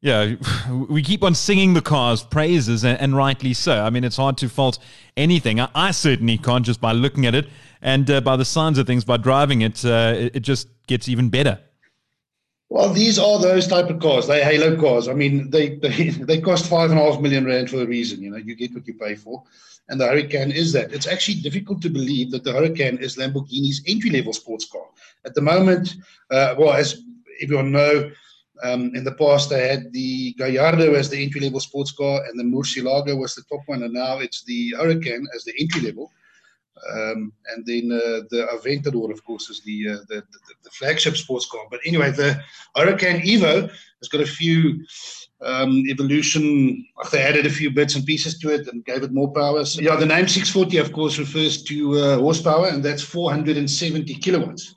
[0.00, 0.34] yeah,
[0.70, 3.82] we keep on singing the car's praises, and, and, rightly so.
[3.82, 4.78] I mean, it's hard to fault
[5.16, 5.60] anything.
[5.60, 7.48] I, I certainly can't just by looking at it,
[7.82, 11.08] and uh, by the signs of things, by driving it, uh, it, it, just gets
[11.08, 11.58] even better.
[12.68, 14.26] Well, these are those type of cars.
[14.26, 15.08] They're halo cars.
[15.08, 18.22] I mean, they, they they cost five and a half million rand for a reason.
[18.22, 19.42] You know, you get what you pay for,
[19.88, 20.92] and the Hurricane is that.
[20.92, 24.86] It's actually difficult to believe that the Hurricane is Lamborghini's entry level sports car
[25.24, 25.94] at the moment.
[26.30, 27.02] Uh, well, as
[27.40, 28.10] everyone know
[28.62, 32.38] um, in the past, they had the Gallardo as the entry level sports car, and
[32.38, 36.10] the Murcielago was the top one, and now it's the Hurricane as the entry level.
[36.92, 41.62] Um, and then the Aventador, of course, is the, the, the, the flagship sports car.
[41.70, 42.40] But anyway, the
[42.76, 44.84] Huracan Evo has got a few
[45.44, 46.86] um, evolution.
[47.12, 49.64] They added a few bits and pieces to it and gave it more power.
[49.64, 54.74] So, yeah, the name 640, of course, refers to uh, horsepower, and that's 470 kilowatts.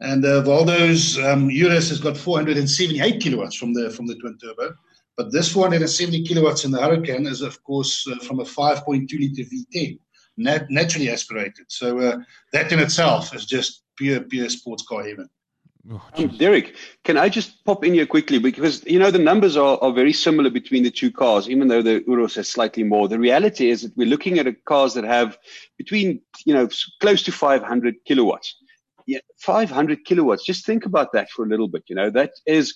[0.00, 4.74] And uh, Waldo's um, Urus has got 478 kilowatts from the from the twin turbo.
[5.16, 9.48] But this 470 kilowatts in the Hurricane is, of course, uh, from a 5.2 liter
[9.48, 9.98] V10,
[10.36, 11.66] nat- naturally aspirated.
[11.68, 12.18] So uh,
[12.52, 15.28] that in itself is just pure, pure sports car heaven.
[15.90, 19.54] Oh, um, Derek, can I just pop in here quickly because you know the numbers
[19.54, 23.06] are, are very similar between the two cars, even though the Urus has slightly more.
[23.06, 25.36] The reality is that we're looking at cars that have
[25.76, 26.68] between you know
[27.00, 28.56] close to 500 kilowatts.
[29.06, 30.46] Yeah, 500 kilowatts.
[30.46, 31.82] Just think about that for a little bit.
[31.88, 32.74] You know that is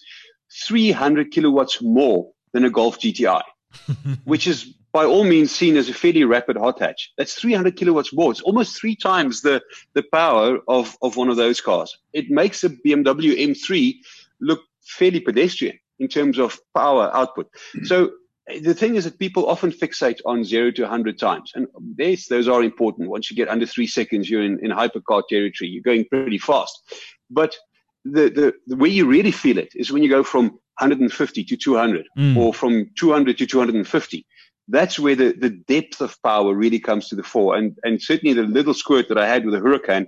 [0.66, 3.42] 300 kilowatts more than a Golf GTI,
[4.24, 7.12] which is by all means seen as a fairly rapid hot hatch.
[7.16, 8.32] That's 300 kilowatts more.
[8.32, 9.62] It's almost three times the,
[9.94, 11.96] the power of, of one of those cars.
[12.12, 13.94] It makes a BMW M3
[14.40, 17.48] look fairly pedestrian in terms of power output.
[17.84, 18.10] So
[18.60, 21.52] the thing is that people often fixate on zero to 100 times.
[21.54, 23.08] And yes, those are important.
[23.08, 25.70] Once you get under three seconds, you're in, in hypercar territory.
[25.70, 26.76] You're going pretty fast.
[27.30, 27.56] But
[28.04, 31.56] the, the, the way you really feel it is when you go from 150 to
[31.56, 32.36] 200 mm.
[32.36, 34.26] or from 200 to 250
[34.68, 37.56] that's where the, the depth of power really comes to the fore.
[37.56, 40.06] And, and certainly the little squirt that I had with the hurricane,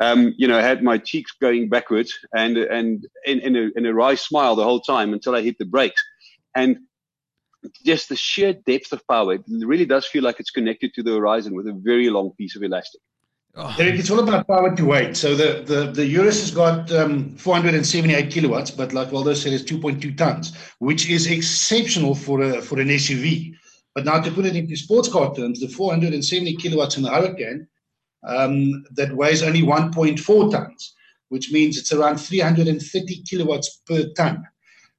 [0.00, 3.86] um, you know, I had my cheeks going backwards and, and in, in, a, in
[3.86, 6.02] a wry smile the whole time until I hit the brakes.
[6.54, 6.78] And
[7.84, 11.12] just the sheer depth of power, it really does feel like it's connected to the
[11.12, 13.00] horizon with a very long piece of elastic.
[13.56, 13.74] Oh.
[13.78, 15.16] It's all about power to weight.
[15.16, 19.64] So the, the, the Urus has got um, 478 kilowatts, but like Waldo said, it's
[19.64, 23.56] 2.2 tons, which is exceptional for a, for an SUV.
[23.98, 27.66] But now to put it into sports car terms, the 470 kilowatts in the Huracan
[28.22, 30.94] um, that weighs only 1.4 tons,
[31.30, 34.46] which means it's around 330 kilowatts per ton.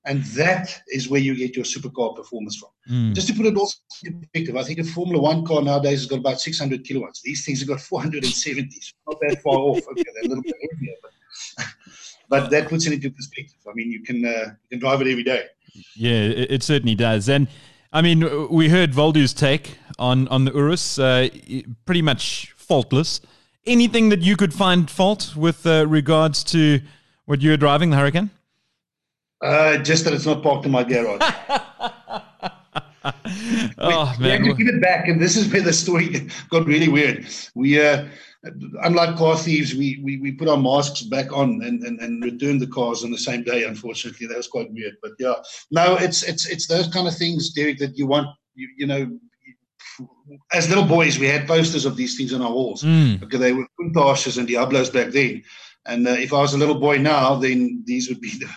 [0.03, 2.71] And that is where you get your supercar performance from.
[2.93, 3.15] Mm.
[3.15, 6.05] Just to put it also in perspective, I think a Formula One car nowadays has
[6.05, 7.21] got about 600 kilowatts.
[7.21, 9.77] These things have got 470, so not that far off.
[9.91, 11.65] Okay, they're a little bit heavier, but,
[12.27, 13.59] but that puts it into perspective.
[13.65, 15.45] I mean, you can uh, you can drive it every day.
[15.95, 17.29] Yeah, it, it certainly does.
[17.29, 17.47] And
[17.91, 21.29] I mean, we heard Waldo's take on on the Urus, uh,
[21.85, 23.19] pretty much faultless.
[23.65, 26.81] Anything that you could find fault with uh, regards to
[27.25, 28.29] what you were driving, the Hurricane?
[29.41, 31.21] Uh, just that it's not parked in my garage.
[33.79, 36.27] oh we, man, we had to give it back, and this is where the story
[36.49, 37.25] got really weird.
[37.55, 38.05] We uh,
[38.43, 42.61] unlike car thieves, we, we, we put our masks back on and, and, and returned
[42.61, 43.65] the cars on the same day.
[43.65, 44.95] Unfortunately, that was quite weird.
[45.01, 45.35] But yeah,
[45.71, 48.27] no, it's it's it's those kind of things, Derek, that you want.
[48.55, 49.19] You, you know,
[50.53, 53.19] as little boys, we had posters of these things on our walls mm.
[53.19, 55.43] because they were Countachs and Diablos back then.
[55.85, 58.47] And uh, if I was a little boy now, then these would be the,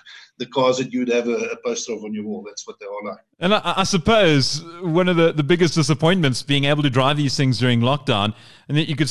[0.43, 2.43] the cars that you'd have a, a, poster of on your wall.
[2.45, 3.21] That's what they are like.
[3.39, 7.37] And I, I, suppose one of the, the biggest disappointments being able to drive these
[7.37, 8.35] things during lockdown,
[8.69, 9.11] and that you could,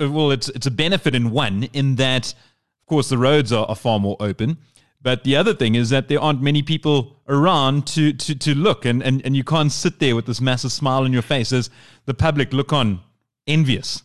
[0.00, 3.74] well, it's it's a benefit in one in that, of course, the roads are, are
[3.74, 4.58] far more open.
[5.00, 8.84] But the other thing is that there aren't many people around to, to, to look,
[8.84, 11.70] and, and, and you can't sit there with this massive smile on your face as
[12.06, 13.00] the public look on
[13.46, 14.02] envious.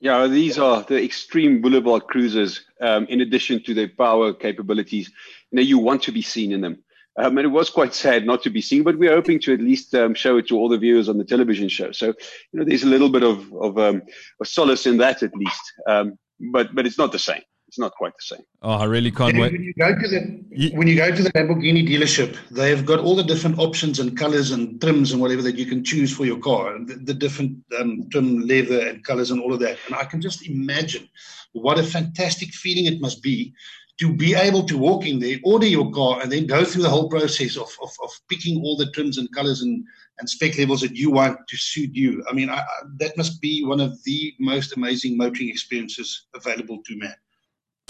[0.00, 2.64] Yeah, these are the extreme boulevard cruisers.
[2.80, 5.10] Um, in addition to their power capabilities,
[5.50, 6.78] you know, you want to be seen in them.
[7.18, 9.60] Um, and it was quite sad not to be seen, but we're hoping to at
[9.60, 11.90] least um, show it to all the viewers on the television show.
[11.90, 14.02] So, you know, there's a little bit of of, um,
[14.40, 15.72] of solace in that at least.
[15.88, 16.16] Um,
[16.52, 18.44] but but it's not the same it's not quite the same.
[18.62, 19.52] Oh, I really can't and wait.
[19.52, 23.14] When you go to the when you go to the Lamborghini dealership, they've got all
[23.14, 26.38] the different options and colors and trims and whatever that you can choose for your
[26.38, 29.76] car, the, the different um, trim, leather, and colors and all of that.
[29.86, 31.06] And I can just imagine
[31.52, 33.54] what a fantastic feeling it must be
[33.98, 36.90] to be able to walk in there, order your car, and then go through the
[36.90, 39.84] whole process of, of, of picking all the trims and colors and,
[40.20, 42.24] and spec levels that you want to suit you.
[42.30, 42.64] I mean, I, I,
[42.98, 47.14] that must be one of the most amazing motoring experiences available to man.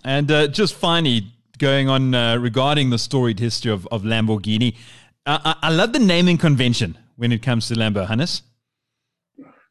[0.04, 1.26] And uh, just finally,
[1.58, 4.76] going on uh, regarding the storied history of, of Lamborghini,
[5.26, 8.42] I, I, love the naming convention when it comes to Lambo, Hannes.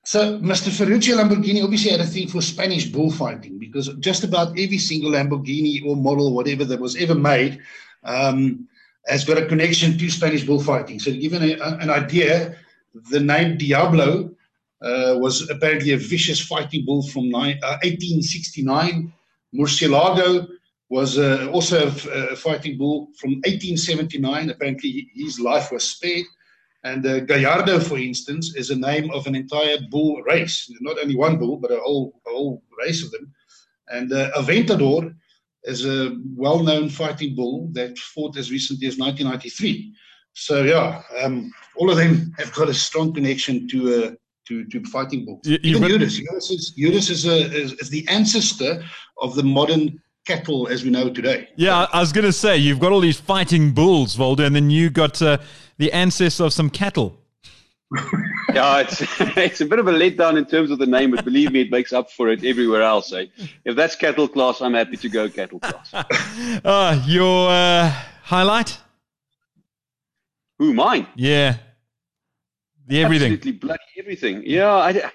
[0.03, 0.69] So, Mr.
[0.69, 5.85] Ferruccio Lamborghini obviously had a thing for Spanish bullfighting because just about every single Lamborghini
[5.85, 7.59] or model, whatever that was ever made,
[8.03, 8.67] um,
[9.07, 10.99] has got a connection to Spanish bullfighting.
[10.99, 12.55] So, to give an, an idea,
[13.09, 14.31] the name Diablo
[14.81, 19.11] uh, was apparently a vicious fighting bull from nine, uh, 1869
[19.55, 20.47] Murcielago
[20.89, 24.49] was uh, also a, a, fighting bull from 1879.
[24.49, 26.25] Apparently, his life was spared.
[26.83, 30.71] And uh, Gallardo, for instance, is a name of an entire bull race.
[30.79, 33.33] Not only one bull, but a whole, a whole race of them.
[33.89, 35.13] And uh, Aventador
[35.63, 39.93] is a well known fighting bull that fought as recently as 1993.
[40.33, 44.11] So, yeah, um, all of them have got a strong connection to uh,
[44.47, 45.41] to, to fighting bulls.
[45.45, 46.19] You, Even Urus.
[46.19, 48.83] Urus, is, Urus is, a, is, is the ancestor
[49.21, 51.47] of the modern cattle as we know today.
[51.55, 54.69] Yeah, I was going to say, you've got all these fighting bulls, Waldo, and then
[54.69, 55.37] you got uh,
[55.77, 57.17] the ancestor of some cattle.
[58.53, 59.01] yeah, it's
[59.37, 61.71] it's a bit of a letdown in terms of the name, but believe me, it
[61.71, 63.13] makes up for it everywhere else.
[63.13, 63.27] Eh?
[63.63, 65.93] If that's cattle class, I'm happy to go cattle class.
[65.93, 67.89] uh, your uh,
[68.23, 68.77] highlight?
[70.59, 71.07] Who mine?
[71.15, 71.57] Yeah,
[72.87, 73.33] the everything.
[73.33, 74.43] Absolutely bloody everything.
[74.45, 75.11] Yeah, I,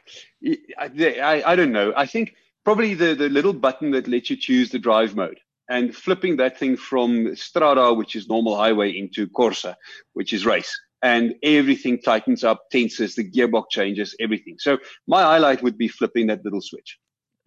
[0.78, 1.92] I, I, don't know.
[1.96, 5.94] I think probably the the little button that lets you choose the drive mode and
[5.94, 9.74] flipping that thing from Strada, which is normal highway, into Corsa,
[10.12, 14.56] which is race and everything tightens up, tenses, the gearbox changes, everything.
[14.58, 16.98] So my highlight would be flipping that little switch.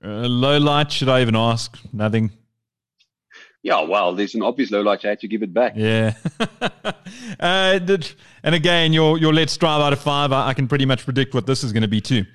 [0.03, 1.77] Uh, low light, should I even ask?
[1.93, 2.31] Nothing.
[3.65, 5.03] Yeah, well, there's an obvious low light.
[5.05, 5.73] I had to give it back.
[5.75, 6.13] Yeah.
[7.39, 8.11] uh, did,
[8.43, 10.31] and again, your your let's drive out of five.
[10.31, 12.25] I, I can pretty much predict what this is going to be too.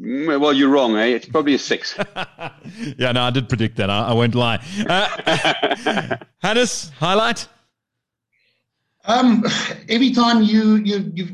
[0.00, 1.06] Mm, well, you're wrong, eh?
[1.06, 1.98] It's probably a six.
[2.96, 3.90] yeah, no, I did predict that.
[3.90, 4.64] I, I won't lie.
[4.88, 7.48] Uh, Hannes, highlight?
[9.06, 9.44] Um,
[9.88, 11.28] every time you you you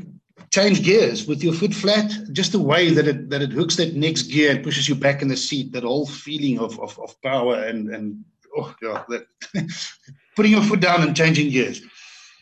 [0.49, 3.93] change gears with your foot flat, just the way that it that it hooks that
[3.93, 7.21] next gear and pushes you back in the seat, that whole feeling of of, of
[7.21, 8.25] power and and
[8.57, 9.27] oh god, that
[10.35, 11.81] putting your foot down and changing gears.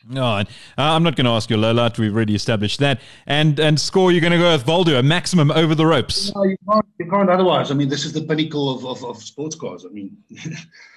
[0.10, 0.46] No, uh,
[0.78, 1.90] I'm not going to ask you, Lola.
[1.98, 3.00] We've already established that.
[3.26, 6.34] And and score, you're going to go with Waldo, a maximum over the ropes.
[6.36, 6.86] No, you can't.
[7.00, 7.72] You can't otherwise.
[7.72, 9.86] I mean, this is the pinnacle of, of, of sports cars.
[9.86, 10.18] I mean.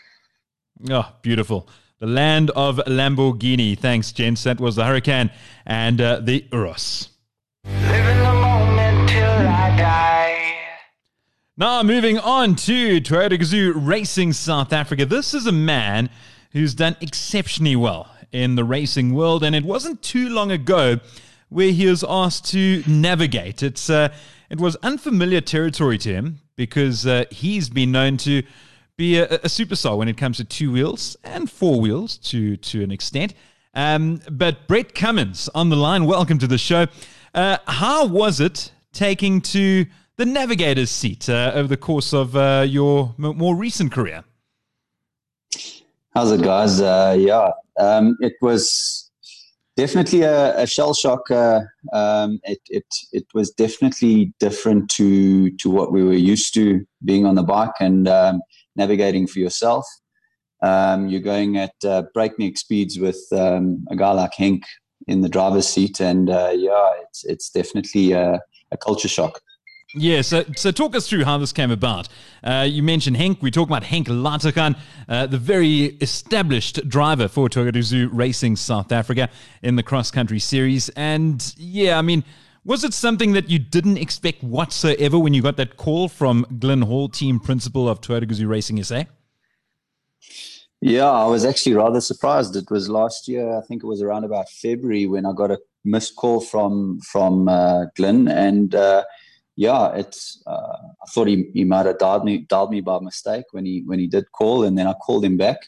[0.90, 3.78] oh, beautiful the land of Lamborghini.
[3.78, 4.44] Thanks, gents.
[4.44, 5.30] That was the Huracán
[5.64, 7.10] and uh, the Urus.
[11.58, 15.06] Now, moving on to Toyota Gazoo Racing South Africa.
[15.06, 16.10] This is a man
[16.52, 21.00] who's done exceptionally well in the racing world, and it wasn't too long ago
[21.48, 23.62] where he was asked to navigate.
[23.62, 24.10] It's uh,
[24.50, 28.42] it was unfamiliar territory to him because uh, he's been known to
[28.98, 32.82] be a, a superstar when it comes to two wheels and four wheels to to
[32.82, 33.32] an extent.
[33.72, 36.84] Um, but Brett Cummings on the line, welcome to the show.
[37.34, 42.64] Uh, how was it taking to the navigator's seat uh, over the course of uh,
[42.66, 44.24] your m- more recent career?
[46.14, 46.80] How's it, guys?
[46.80, 49.10] Uh, yeah, um, it was
[49.76, 51.30] definitely a, a shell shock.
[51.30, 51.60] Uh,
[51.92, 57.26] um, it, it it was definitely different to to what we were used to being
[57.26, 58.40] on the bike, and um,
[58.76, 59.86] navigating for yourself.
[60.62, 64.32] Um, you're going at uh, breakneck speeds with um, a guy like
[65.06, 68.40] in the driver's seat, and uh, yeah, it's it's definitely a,
[68.72, 69.40] a, culture shock.
[69.98, 72.08] Yeah, so, so talk us through how this came about.
[72.44, 73.40] Uh, you mentioned Henk.
[73.40, 74.76] We talk about Henk Lategan,
[75.08, 79.30] uh, the very established driver for Toyota Gazoo Racing South Africa
[79.62, 80.90] in the cross country series.
[80.90, 82.24] And yeah, I mean,
[82.62, 86.82] was it something that you didn't expect whatsoever when you got that call from Glyn
[86.82, 89.04] Hall, team principal of Toyota Gazoo Racing SA?
[90.82, 92.54] Yeah, I was actually rather surprised.
[92.54, 95.58] It was last year, I think it was around about February when I got a
[95.86, 99.04] missed call from from uh, Glyn, and uh,
[99.56, 100.42] yeah, it's.
[100.46, 103.82] Uh, I thought he, he might have dialed me dialed me by mistake when he
[103.86, 105.58] when he did call, and then I called him back,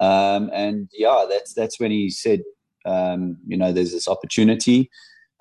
[0.00, 2.42] um, and yeah, that's that's when he said,
[2.84, 4.90] um, you know, there's this opportunity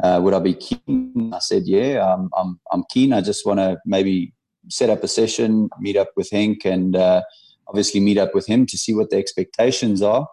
[0.04, 1.32] uh, would I be keen?
[1.34, 3.14] I said, yeah, I'm, I'm, I'm keen.
[3.14, 4.34] I just want to maybe
[4.70, 7.22] set up a session, meet up with Henk, and uh,
[7.68, 10.28] obviously meet up with him to see what the expectations are.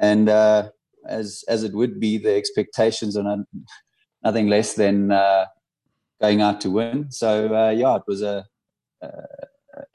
[0.00, 0.70] And uh,
[1.06, 3.40] as as it would be, the expectations are not,
[4.24, 5.46] nothing less than uh,
[6.20, 7.10] going out to win.
[7.10, 8.44] So uh, yeah, it was a
[9.02, 9.86] uh,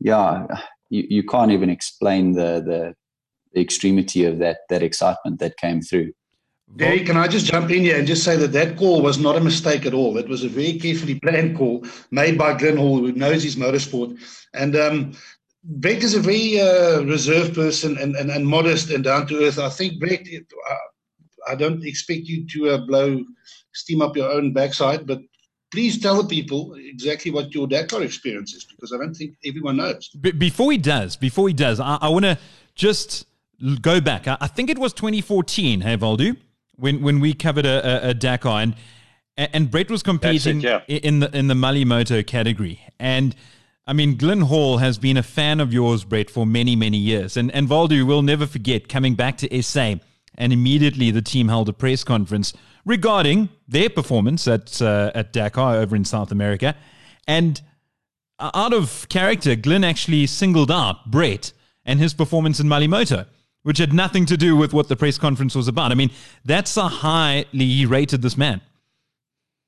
[0.00, 0.46] yeah.
[0.88, 2.94] You, you can't even explain the,
[3.52, 6.12] the extremity of that that excitement that came through.
[6.76, 9.36] Derek, can I just jump in here and just say that that call was not
[9.36, 10.16] a mistake at all.
[10.18, 14.16] It was a very carefully planned call made by Glyn Hall, who knows his motorsport.
[14.54, 15.12] And um,
[15.64, 19.58] Brett is a very uh, reserved person and, and, and modest and down to earth.
[19.58, 20.24] I think, Brett,
[21.48, 23.24] I don't expect you to uh, blow
[23.72, 25.20] steam up your own backside, but
[25.70, 29.76] please tell the people exactly what your Dakar experience is because I don't think everyone
[29.76, 30.08] knows.
[30.08, 32.38] B- before he does, before he does, I, I want to
[32.74, 33.26] just
[33.80, 34.26] go back.
[34.26, 36.34] I, I, think it was 2014, hey, Waldo?
[36.80, 38.74] when when we covered a, a, a Dakar and
[39.36, 40.80] and Brett was competing it, yeah.
[40.86, 42.80] in the in the Malle Moto category.
[42.98, 43.34] And
[43.86, 47.36] I mean, Glyn Hall has been a fan of yours, Brett, for many many years.
[47.36, 49.94] And and Waldo will never forget coming back to SA,
[50.40, 52.52] and immediately the team held a press conference
[52.84, 56.74] regarding their performance at uh, at Dakar over in South America,
[57.28, 57.60] and
[58.40, 61.52] out of character, Glyn actually singled out Brett
[61.84, 63.26] and his performance in Malle Moto
[63.62, 65.92] which had nothing to do with what the press conference was about.
[65.92, 66.10] I mean,
[66.44, 68.60] that's how highly rated this man.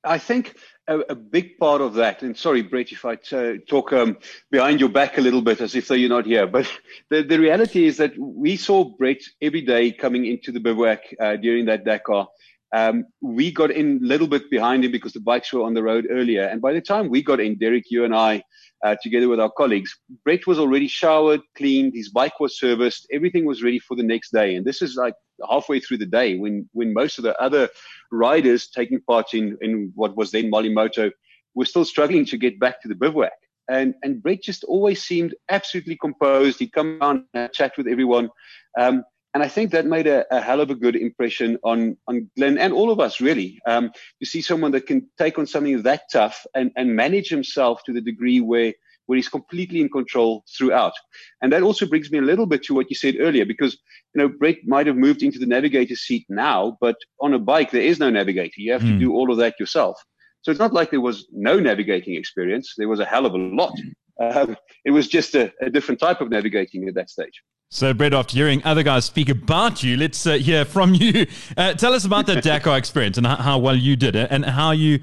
[0.04, 0.56] I think
[0.92, 4.18] a, a big part of that, and sorry, Brett, if I t- talk um,
[4.50, 6.70] behind your back a little bit as if though you're not here, but
[7.10, 11.36] the, the reality is that we saw Brett every day coming into the bivouac uh,
[11.36, 12.28] during that Dakar.
[12.74, 15.82] Um, we got in a little bit behind him because the bikes were on the
[15.82, 16.44] road earlier.
[16.44, 18.42] And by the time we got in, Derek, you and I,
[18.82, 23.44] uh, together with our colleagues, Brett was already showered, cleaned, his bike was serviced, everything
[23.44, 24.54] was ready for the next day.
[24.56, 25.14] And this is like
[25.48, 27.68] halfway through the day when, when most of the other
[28.10, 31.10] riders taking part in, in what was then Moto
[31.54, 33.32] were still struggling to get back to the bivouac.
[33.70, 36.58] And, and Brett just always seemed absolutely composed.
[36.58, 38.30] He'd come down and chat with everyone.
[38.78, 42.30] Um, and I think that made a, a, hell of a good impression on, on
[42.36, 43.60] Glyn and all of us, really.
[43.66, 43.90] Um,
[44.20, 47.92] to see someone that can take on something that tough and, and manage himself to
[47.92, 48.74] the degree where,
[49.06, 50.92] where he's completely in control throughout.
[51.40, 53.78] And that also brings me a little bit to what you said earlier, because,
[54.14, 57.70] you know, Brett might have moved into the navigator seat now, but on a bike,
[57.70, 58.60] there is no navigator.
[58.60, 58.88] You have mm.
[58.88, 59.00] to hmm.
[59.00, 60.02] do all of that yourself.
[60.42, 62.74] So it's not like there was no navigating experience.
[62.76, 63.74] There was a hell of a lot.
[64.20, 67.42] Um, it was just a, a different type of navigating at that stage.
[67.70, 71.26] So, Brett, after hearing other guys speak about you, let's uh, hear from you.
[71.56, 74.44] Uh, tell us about the Dakar experience and how, how, well you did it, and
[74.44, 75.00] how you,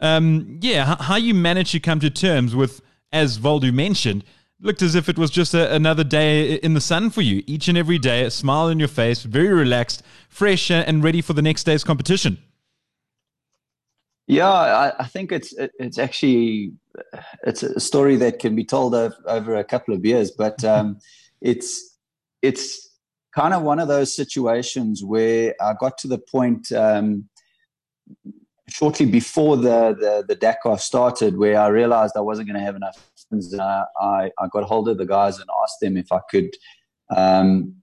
[0.00, 2.80] um, yeah, how you managed to come to terms with,
[3.12, 4.24] as Waldo mentioned,
[4.60, 7.42] looked as if it was just a, another day in the sun for you.
[7.46, 11.32] Each and every day, a smile on your face, very relaxed, fresh, and ready for
[11.32, 12.38] the next day's competition.
[14.26, 16.72] Yeah, I, I think it's it, it's actually
[17.44, 20.98] it's a story that can be told over, over a couple of years, but um,
[21.40, 21.96] it's
[22.42, 22.88] it's
[23.34, 27.28] kind of one of those situations where I got to the point um,
[28.68, 32.76] shortly before the, the, the Dakar started where I realized I wasn't going to have
[32.76, 33.10] enough.
[33.32, 36.50] I, I, I, got hold of the guys and asked them if I could
[37.14, 37.74] um,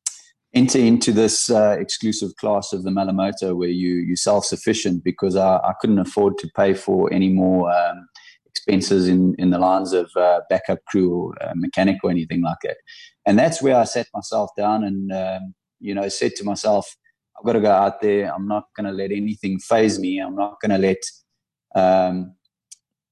[0.53, 5.03] enter into this uh, exclusive class of the Malle Moto where you, you're self sufficient
[5.03, 7.71] because I, I couldn't afford to pay for any more.
[7.71, 8.07] Um,
[8.47, 12.55] expenses in, in the lines of uh, backup crew or uh, mechanic or anything like
[12.63, 12.77] that
[13.25, 16.95] and that's where I sat myself down and um, you know said to myself,
[17.37, 18.33] I've got to go out there.
[18.33, 20.19] I'm not going to let anything phase me.
[20.19, 20.97] I'm not going to let
[21.75, 22.33] um,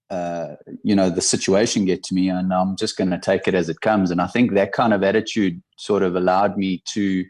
[0.09, 3.55] uh, you know the situation get to me, and I'm just going to take it
[3.55, 4.11] as it comes.
[4.11, 7.25] And I think that kind of attitude sort of allowed me to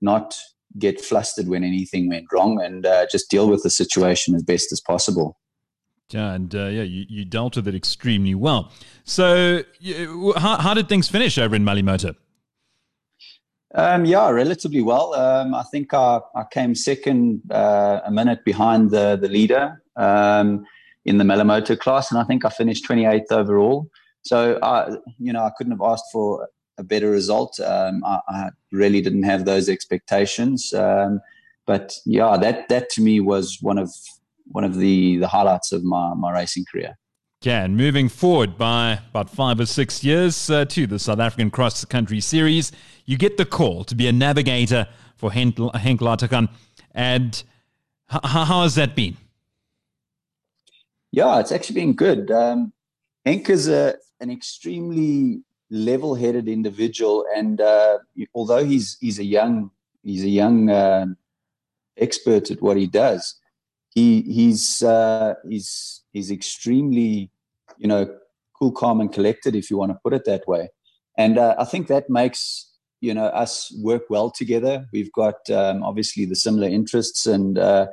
[0.00, 0.34] not
[0.78, 4.72] get flustered when anything went wrong and uh, just deal with the situation as best
[4.72, 5.38] as possible.
[6.10, 8.70] Yeah, and uh, yeah, you, you dealt with it extremely well.
[9.04, 12.14] So, you, how, how did things finish over in Malle Moto?
[13.74, 15.14] Um, yeah, relatively well.
[15.14, 20.64] Um, I think I, I came second, uh, a minute behind the the leader um,
[21.04, 23.90] in the Malle Moto class, and I think I finished 28th overall.
[24.22, 26.48] So, I, you know, I couldn't have asked for
[26.78, 27.58] a better result.
[27.60, 31.20] Um, I, I, really didn't have those expectations, um,
[31.66, 33.90] but yeah, that that to me was one of
[34.46, 36.98] one of the the highlights of my my racing career.
[37.46, 41.84] And moving forward by about five or six years uh, to the South African Cross
[41.86, 42.70] Country Series,
[43.04, 44.86] you get the call to be a navigator
[45.16, 46.48] for Henk, Henk Lategan.
[46.94, 47.42] And
[48.12, 49.16] h- how has that been?
[51.10, 52.30] Yeah, it's actually been good.
[52.30, 52.72] Um,
[53.26, 57.98] Henk is a, an extremely level-headed individual, and uh,
[58.34, 59.70] although he's he's a young
[60.04, 61.06] he's a young uh,
[61.96, 63.40] expert at what he does,
[63.90, 67.30] he he's uh, he's he's extremely
[67.82, 68.06] you know
[68.58, 70.70] cool, calm, and collected, if you want to put it that way.
[71.18, 72.70] And uh, I think that makes
[73.00, 74.86] you know us work well together.
[74.92, 77.88] We've got um, obviously the similar interests and uh,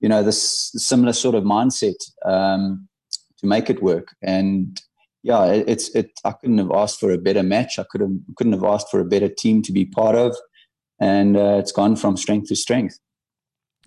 [0.00, 2.86] you know this similar sort of mindset um,
[3.38, 4.14] to make it work.
[4.22, 4.80] And
[5.22, 6.10] yeah, it, it's it.
[6.24, 7.78] I couldn't have asked for a better match.
[7.78, 10.36] I could have couldn't have asked for a better team to be part of.
[11.00, 12.98] And uh, it's gone from strength to strength.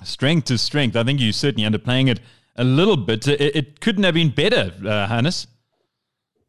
[0.03, 0.95] Strength to strength.
[0.95, 2.19] I think you're certainly underplaying it
[2.55, 3.27] a little bit.
[3.27, 5.47] It, it couldn't have been better, uh, Hannes.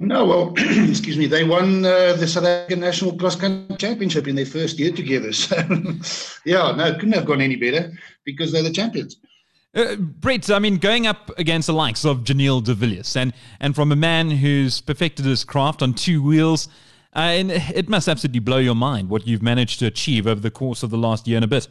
[0.01, 1.27] No, well, excuse me.
[1.27, 5.33] They won uh, the South African National Cross Country Championship in their first year together.
[5.33, 5.57] So,
[6.45, 7.93] yeah, no, it couldn't have gone any better
[8.25, 9.17] because they're the champions.
[9.75, 13.75] Uh, Brett, I mean, going up against the likes of Giniel de Villiers and, and
[13.75, 16.69] from a man who's perfected his craft on two wheels,
[17.17, 20.51] uh, and it must absolutely blow your mind what you've managed to achieve over the
[20.51, 21.69] course of the last year and a bit.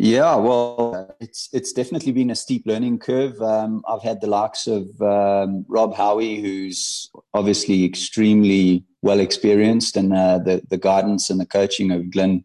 [0.00, 3.42] Yeah, well, it's it's definitely been a steep learning curve.
[3.42, 10.14] Um, I've had the likes of um, Rob Howie, who's obviously extremely well experienced, and
[10.14, 12.44] uh, the the guidance and the coaching of Glyn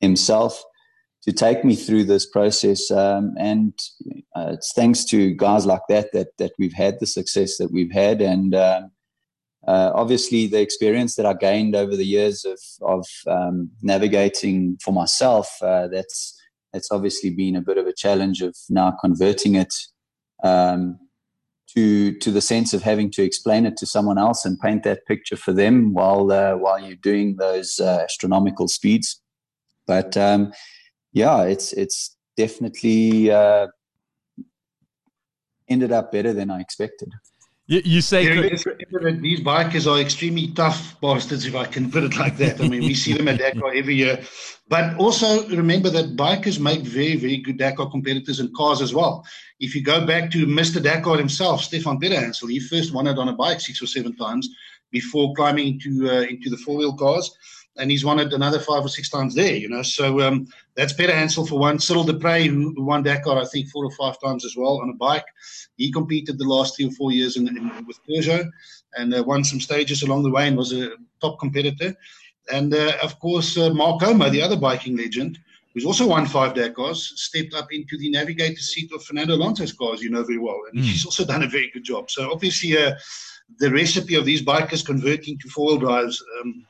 [0.00, 0.64] himself
[1.24, 2.90] to take me through this process.
[2.90, 3.78] Um, and
[4.34, 7.92] uh, it's thanks to guys like that that that we've had the success that we've
[7.92, 8.90] had, and um,
[9.68, 14.92] uh, obviously the experience that I gained over the years of of um, navigating for
[14.92, 15.54] myself.
[15.60, 16.40] Uh, that's
[16.74, 19.72] it's obviously been a bit of a challenge of now converting it
[20.42, 20.98] um,
[21.74, 25.06] to to the sense of having to explain it to someone else and paint that
[25.06, 29.20] picture for them while uh, while you're doing those uh, astronomical speeds.
[29.86, 30.52] But um,
[31.12, 33.68] yeah, it's it's definitely uh,
[35.68, 37.12] ended up better than I expected.
[37.66, 38.24] You, you say
[39.02, 42.60] yeah, these bikers are extremely tough bastards, if I can put it like that.
[42.60, 44.22] I mean, we see them at Dakar every year.
[44.68, 49.24] But also remember that bikers make very, very good Dakar competitors in cars as well.
[49.60, 50.82] If you go back to Mr.
[50.82, 54.48] Dakar himself, Stéphane Peterhansel, he first won it on a bike six or seven times
[54.94, 57.36] before climbing into uh, into the four wheel cars
[57.76, 59.82] and he's won it another five or six times there, you know.
[59.82, 61.78] So um, that's Peterhansel for one.
[61.78, 64.94] Cyril Despres, who won Dakar, I think, four or five times as well on a
[64.94, 65.26] bike.
[65.76, 68.48] He competed the last three or four years in, in, with Peugeot
[68.96, 71.94] and uh, won some stages along the way and was a top competitor.
[72.52, 75.38] And uh, of course, uh, Marc Coma, the other biking legend,
[75.72, 79.94] who's also won five Dakars, stepped up into the navigator seat of Fernando Alonso's car,
[79.94, 80.60] as you know very well.
[80.70, 80.84] And mm.
[80.84, 82.10] he's also done a very good job.
[82.10, 82.94] So obviously, uh,
[83.58, 86.22] the recipe of these bikers converting to four wheel drives.
[86.40, 86.66] Um,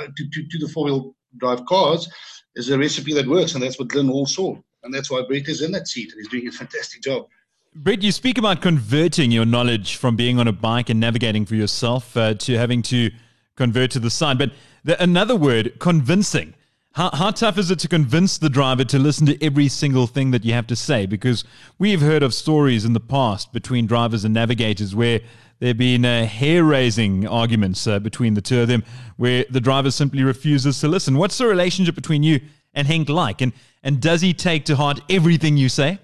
[0.00, 2.08] uh, to, to, to the four wheel drive cars
[2.56, 5.48] is a recipe that works, and that's what Glyn Hall saw, and that's why Brett
[5.48, 7.26] is in that seat and he's doing a fantastic job.
[7.74, 11.56] Brett, you speak about converting your knowledge from being on a bike and navigating for
[11.56, 13.10] yourself uh, to having to
[13.56, 14.38] convert to the side.
[14.38, 14.52] But
[14.84, 16.54] the, another word, convincing.
[16.92, 20.30] How, how tough is it to convince the driver to listen to every single thing
[20.30, 21.06] that you have to say?
[21.06, 21.42] Because
[21.76, 25.20] we've heard of stories in the past between drivers and navigators where
[25.64, 28.84] there have been uh, hair raising arguments uh, between the two of them
[29.16, 31.16] where the driver simply refuses to listen.
[31.16, 32.42] What's the relationship between you
[32.74, 33.40] and Hank like?
[33.40, 36.00] And, and does he take to heart everything you say?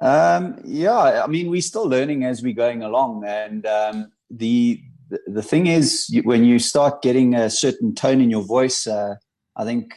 [0.00, 3.24] Um, yeah, I mean, we're still learning as we're going along.
[3.26, 4.80] And um, the,
[5.26, 9.16] the thing is, when you start getting a certain tone in your voice, uh,
[9.54, 9.92] I think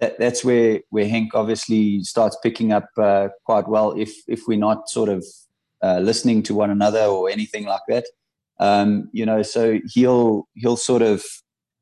[0.00, 3.92] that, that's where where Henk obviously starts picking up uh, quite well.
[3.92, 5.22] If if we're not sort of
[5.82, 8.04] uh, listening to one another or anything like that.
[8.60, 11.24] Um, you know, so he'll he'll sort of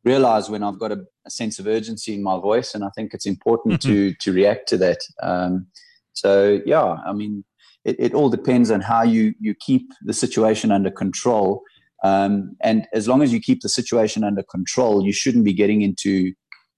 [0.04, 3.14] realize when I've got a, a sense of urgency in my voice, and I think
[3.14, 3.90] it's important mm-hmm.
[3.90, 4.98] to to react to that.
[5.22, 5.66] Um,
[6.12, 7.44] so yeah, I mean,
[7.84, 11.62] it, it, all depends on how you you keep the situation under control.
[12.04, 15.82] Um, and as long as you keep the situation under control, you shouldn't be getting
[15.82, 16.32] into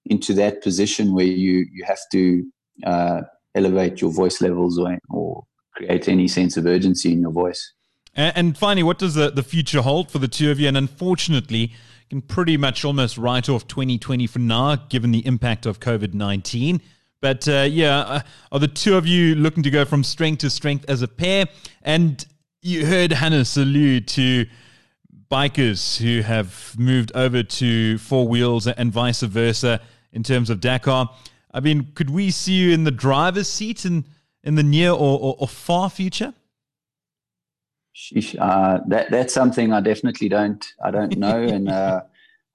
[0.07, 2.45] into that position where you you have to
[2.85, 3.21] uh,
[3.55, 5.45] elevate your voice levels or, or
[5.75, 7.72] create any sense of urgency in your voice.
[8.16, 10.68] And, finally, what does the, the future hold for the two of you?
[10.68, 15.66] And unfortunately, you can pretty much almost write off 2020 for now, given the impact
[15.66, 16.81] of COVID 19.
[17.20, 18.20] But uh, yeah, uh,
[18.53, 21.47] are the two of you looking to go from strength to strength as a pair?
[21.83, 22.25] And
[22.62, 24.47] you heard Hannes allude to
[25.31, 29.81] bikers who have moved over to four wheels and vice versa
[30.12, 31.11] in terms of Dakar.
[31.53, 34.05] I mean, could we see you in the driver's seat and
[34.45, 36.34] in the near or, or, or far future?
[38.38, 42.03] Uh, that that's something I definitely don't I don't know and uh,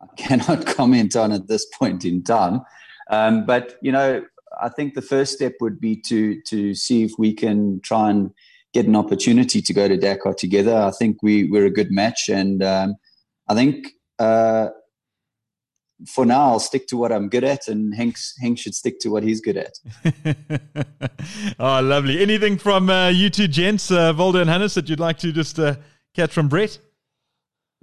[0.02, 2.62] I cannot comment on at this point in time.
[3.10, 4.24] Um, but you know,
[4.62, 8.32] I think the first step would be to to see if we can try and
[8.74, 10.76] get an opportunity to go to Dakar together.
[10.76, 12.96] I think we we're a good match, and um,
[13.48, 13.88] I think
[14.20, 14.70] uh,
[16.06, 19.10] for now, I'll stick to what I'm good at, and Henk Henk should stick to
[19.10, 19.80] what he's good at.
[21.60, 22.22] oh, lovely.
[22.22, 25.60] Anything from uh, you two gents, uh, Waldo and Hannes, that you'd like to just
[25.60, 25.76] uh,
[26.16, 26.80] catch from Brett?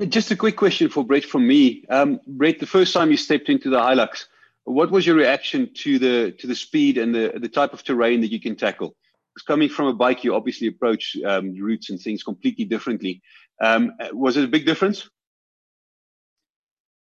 [0.09, 1.85] Just a quick question for Brett from me.
[1.89, 4.27] Um, Brett, the first time you stepped into the Hilux,
[4.65, 8.21] what was your reaction to the to the speed and the the type of terrain
[8.21, 8.95] that you can tackle?
[9.35, 13.23] Because coming from a bike, you obviously approach um, routes and things completely differently.
[13.61, 15.09] Um, was it a big difference?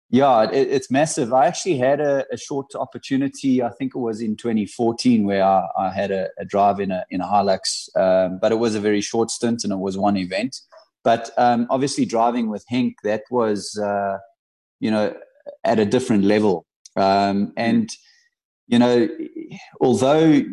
[0.09, 1.33] Yeah, it, it's massive.
[1.33, 3.63] I actually had a, a, short opportunity.
[3.63, 7.03] I think it was in 2014 where I, I had a, a, drive in a
[7.09, 10.15] in a Hilux, um, but it was a very short stint and it was one
[10.15, 10.57] event.
[11.03, 14.17] But um, obviously, driving with Henk, that was uh,
[14.79, 15.15] you know
[15.63, 16.65] at a different level.
[16.95, 17.89] Um, and
[18.67, 19.07] you know,
[19.81, 20.43] although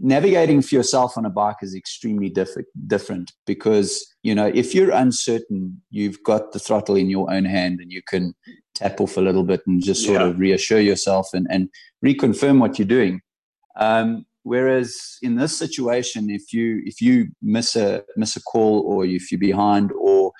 [0.00, 4.90] navigating for yourself on a bike is extremely diff- different because you know if you're
[4.90, 8.34] uncertain you've got the throttle in your own hand and you can
[8.74, 10.26] tap off a little bit and just sort yeah.
[10.26, 11.68] of reassure yourself and, and
[12.04, 13.20] reconfirm what you're doing
[13.76, 19.04] um, whereas in this situation if you if you miss a miss a call or
[19.04, 20.32] if you're behind or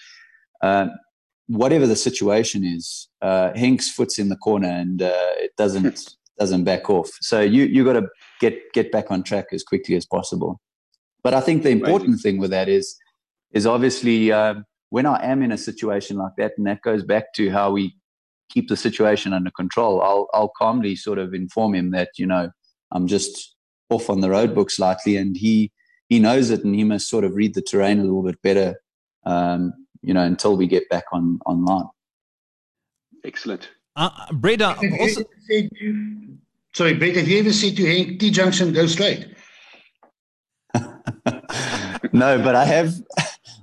[0.62, 0.86] uh,
[1.46, 6.64] whatever the situation is uh, Henk's foot's in the corner and uh, it doesn't doesn't
[6.64, 8.06] back off so you you got to
[8.40, 10.60] get get back on track as quickly as possible.
[11.22, 12.96] But I think the important thing with that is
[13.52, 17.32] is obviously um, when I am in a situation like that, and that goes back
[17.34, 17.96] to how we
[18.50, 20.02] keep the situation under control.
[20.02, 22.50] I'll I'll calmly sort of inform him that you know
[22.92, 23.56] I'm just
[23.90, 25.72] off on the road book slightly, and he
[26.08, 28.76] he knows it, and he must sort of read the terrain a little bit better.
[29.24, 29.72] Um,
[30.02, 31.86] you know, until we get back on online.
[33.24, 33.70] Excellent.
[33.96, 35.22] Uh, Breda, also
[36.74, 39.28] Sorry, Brett, have you ever said to Hank, T junction, go straight?
[42.12, 42.92] no, but I have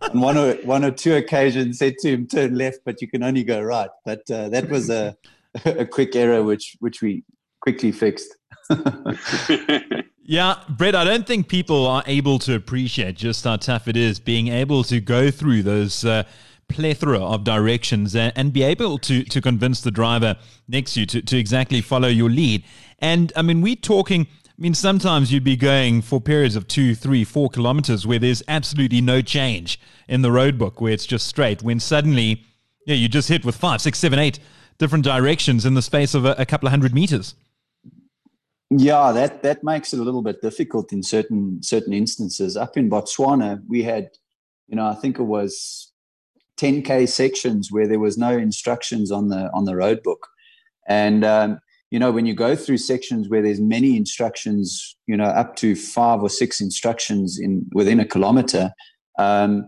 [0.02, 3.24] on one or one or two occasions said to him, turn left, but you can
[3.24, 3.90] only go right.
[4.06, 5.18] But uh, that was a,
[5.66, 7.24] a quick error which which we
[7.60, 8.34] quickly fixed.
[10.24, 14.20] yeah, Brett, I don't think people are able to appreciate just how tough it is
[14.20, 16.06] being able to go through those.
[16.06, 16.24] Uh,
[16.72, 20.36] plethora of directions and, and, be able to to convince the driver
[20.68, 22.64] next to you to, to exactly follow your lead.
[23.00, 24.28] And I mean, we're talking.
[24.48, 28.44] I mean, sometimes you'd be going for periods of two, three, four kilometers where there's
[28.48, 31.64] absolutely no change in the road book, where it's just straight.
[31.64, 32.44] When suddenly,
[32.86, 34.40] yeah, you just hit with five, six, seven, eight
[34.78, 37.34] different directions in the space of a, a couple of hundred meters.
[38.74, 42.56] Yeah, that that makes it a little bit difficult in certain certain instances.
[42.56, 44.12] Up in Botswana, we had,
[44.68, 45.91] you know, I think it was
[46.62, 50.28] 10k sections where there was no instructions on the on the road book,
[50.88, 51.59] and um,
[51.89, 55.76] you know when you go through sections where there's many instructions, you know, up to
[55.76, 58.72] five or six instructions in within a kilometer.
[59.18, 59.68] Um,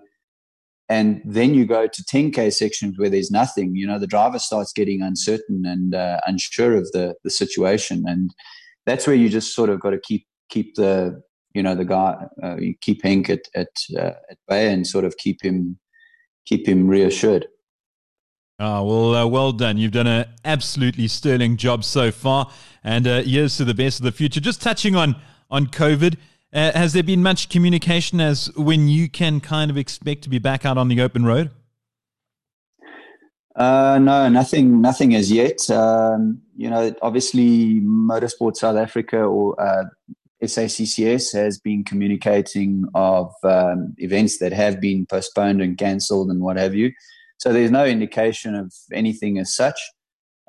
[0.89, 4.73] and then you go to 10k sections where there's nothing you know the driver starts
[4.73, 8.31] getting uncertain and uh, unsure of the the situation and
[8.85, 11.21] that's where you just sort of got to keep keep the
[11.53, 15.17] you know the guy uh, keep Hank at at, uh, at bay and sort of
[15.17, 15.79] keep him
[16.45, 17.47] keep him reassured.
[18.59, 19.77] Oh, well, uh, well done.
[19.77, 22.51] You've done an absolutely sterling job so far.
[22.83, 24.39] And uh, here's to the best of the future.
[24.39, 25.15] Just touching on,
[25.49, 26.17] on COVID,
[26.53, 30.39] uh, has there been much communication as when you can kind of expect to be
[30.39, 31.49] back out on the open road?
[33.55, 35.69] Uh, no, nothing, nothing as yet.
[35.69, 39.83] Um, you know, obviously, Motorsport South Africa or uh,
[40.43, 46.57] SACCS has been communicating of um, events that have been postponed and cancelled and what
[46.57, 46.91] have you.
[47.37, 49.79] So there's no indication of anything as such.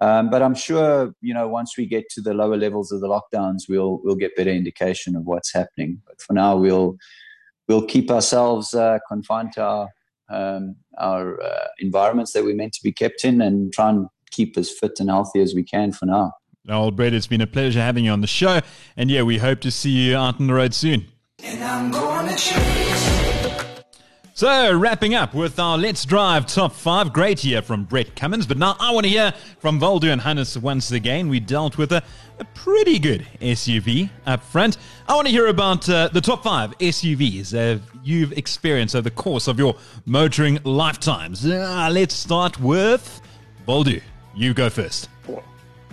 [0.01, 3.09] Um, but I'm sure, you know, once we get to the lower levels of the
[3.09, 6.03] lockdowns, we'll we'll get better indication of what's happening.
[6.07, 6.97] But for now, we'll
[7.69, 9.89] we'll keep ourselves uh, confined to our
[10.31, 14.59] um, our uh, environments that we're meant to be kept in and try and keep
[14.59, 16.33] as fit and healthy as we can for now.
[16.69, 18.61] Old Brett, it's been a pleasure having you on the show.
[18.97, 21.07] And yeah, we hope to see you out on the road soon.
[24.37, 27.13] So, wrapping up with our Let's Drive top five.
[27.13, 28.47] Great here from Brett Cummings.
[28.47, 31.29] But now I want to hear from Waldo and Hannes once again.
[31.29, 32.03] We dealt with a,
[32.39, 34.79] a pretty good SUV up front.
[35.07, 39.11] I want to hear about uh, the top five SUVs uh, you've experienced over the
[39.11, 41.45] course of your motoring lifetimes.
[41.47, 43.21] Uh, let's start with
[43.67, 44.01] Waldo.
[44.35, 45.11] You go first.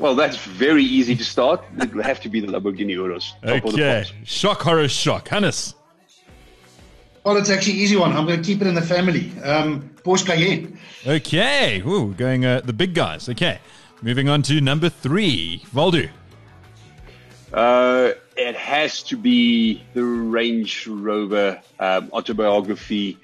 [0.01, 1.63] Well, that's very easy to start.
[1.77, 3.35] It will have to be the Lamborghini Urus.
[3.43, 4.03] Okay.
[4.23, 5.27] Shock, horror, shock.
[5.27, 5.75] Hannes.
[7.23, 8.11] Well, it's actually easy one.
[8.11, 9.31] I'm going to keep it in the family.
[9.43, 10.79] Um, Porsche Cayenne.
[11.05, 11.83] Okay.
[11.85, 13.29] Ooh, going uh, the big guys.
[13.29, 13.59] Okay.
[14.01, 15.63] Moving on to number three.
[15.71, 16.09] Waldo.
[17.53, 23.19] Uh, it has to be the Range Rover um, autobiography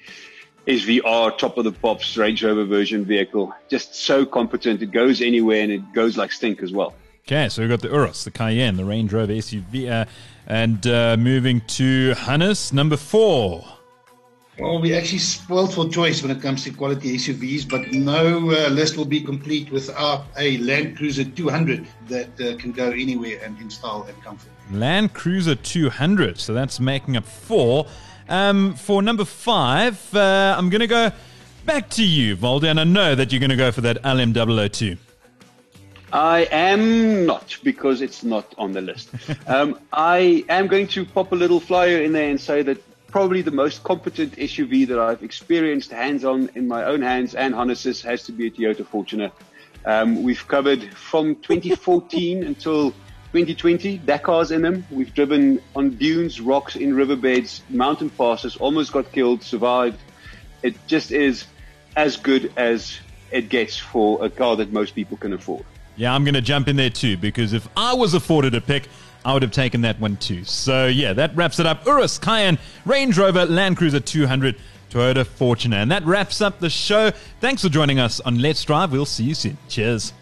[0.68, 3.54] SVR top of the pops Range Rover version vehicle.
[3.70, 4.82] Just so competent.
[4.82, 6.94] It goes anywhere and it goes like stink as well.
[7.26, 10.04] Okay, so we've got the Urus, the Cayenne, the Range Rover SUV, uh,
[10.46, 13.64] and uh, moving to Hannes, number four.
[14.58, 18.68] Well, we actually spoiled for choice when it comes to quality SUVs, but no uh,
[18.68, 23.56] list will be complete without a Land Cruiser 200 that uh, can go anywhere and
[23.60, 24.50] install and comfort.
[24.72, 27.86] Land Cruiser 200, so that's making up four.
[28.28, 31.10] Um, for number five, uh, I'm going to go
[31.64, 34.98] back to you, Waldo, and I know that you're going to go for that LM002.
[36.12, 39.10] I am not because it's not on the list.
[39.46, 43.42] um, I am going to pop a little flyer in there and say that probably
[43.42, 48.02] the most competent SUV that I've experienced hands on in my own hands and Hannes's
[48.02, 49.32] has to be a Toyota Fortuner.
[49.86, 52.92] Um, we've covered from 2014 until
[53.32, 54.86] 2020 Dakars in them.
[54.90, 59.98] We've driven on dunes, rocks, in riverbeds, mountain passes, almost got killed, survived.
[60.62, 61.44] It just is
[61.96, 62.98] as good as
[63.30, 65.64] it gets for a car that most people can afford.
[65.96, 68.88] Yeah, I'm going to jump in there too because if I was afforded a pick,
[69.24, 70.44] I would have taken that one too.
[70.44, 71.84] So yeah, that wraps it up.
[71.84, 72.56] Urus, Cayenne,
[72.86, 74.56] Range Rover, Land Cruiser 200,
[74.90, 75.82] Toyota Fortuner.
[75.82, 77.10] And that wraps up the show.
[77.40, 78.92] Thanks for joining us on Let's Drive.
[78.92, 79.58] We'll see you soon.
[79.68, 80.12] Cheers.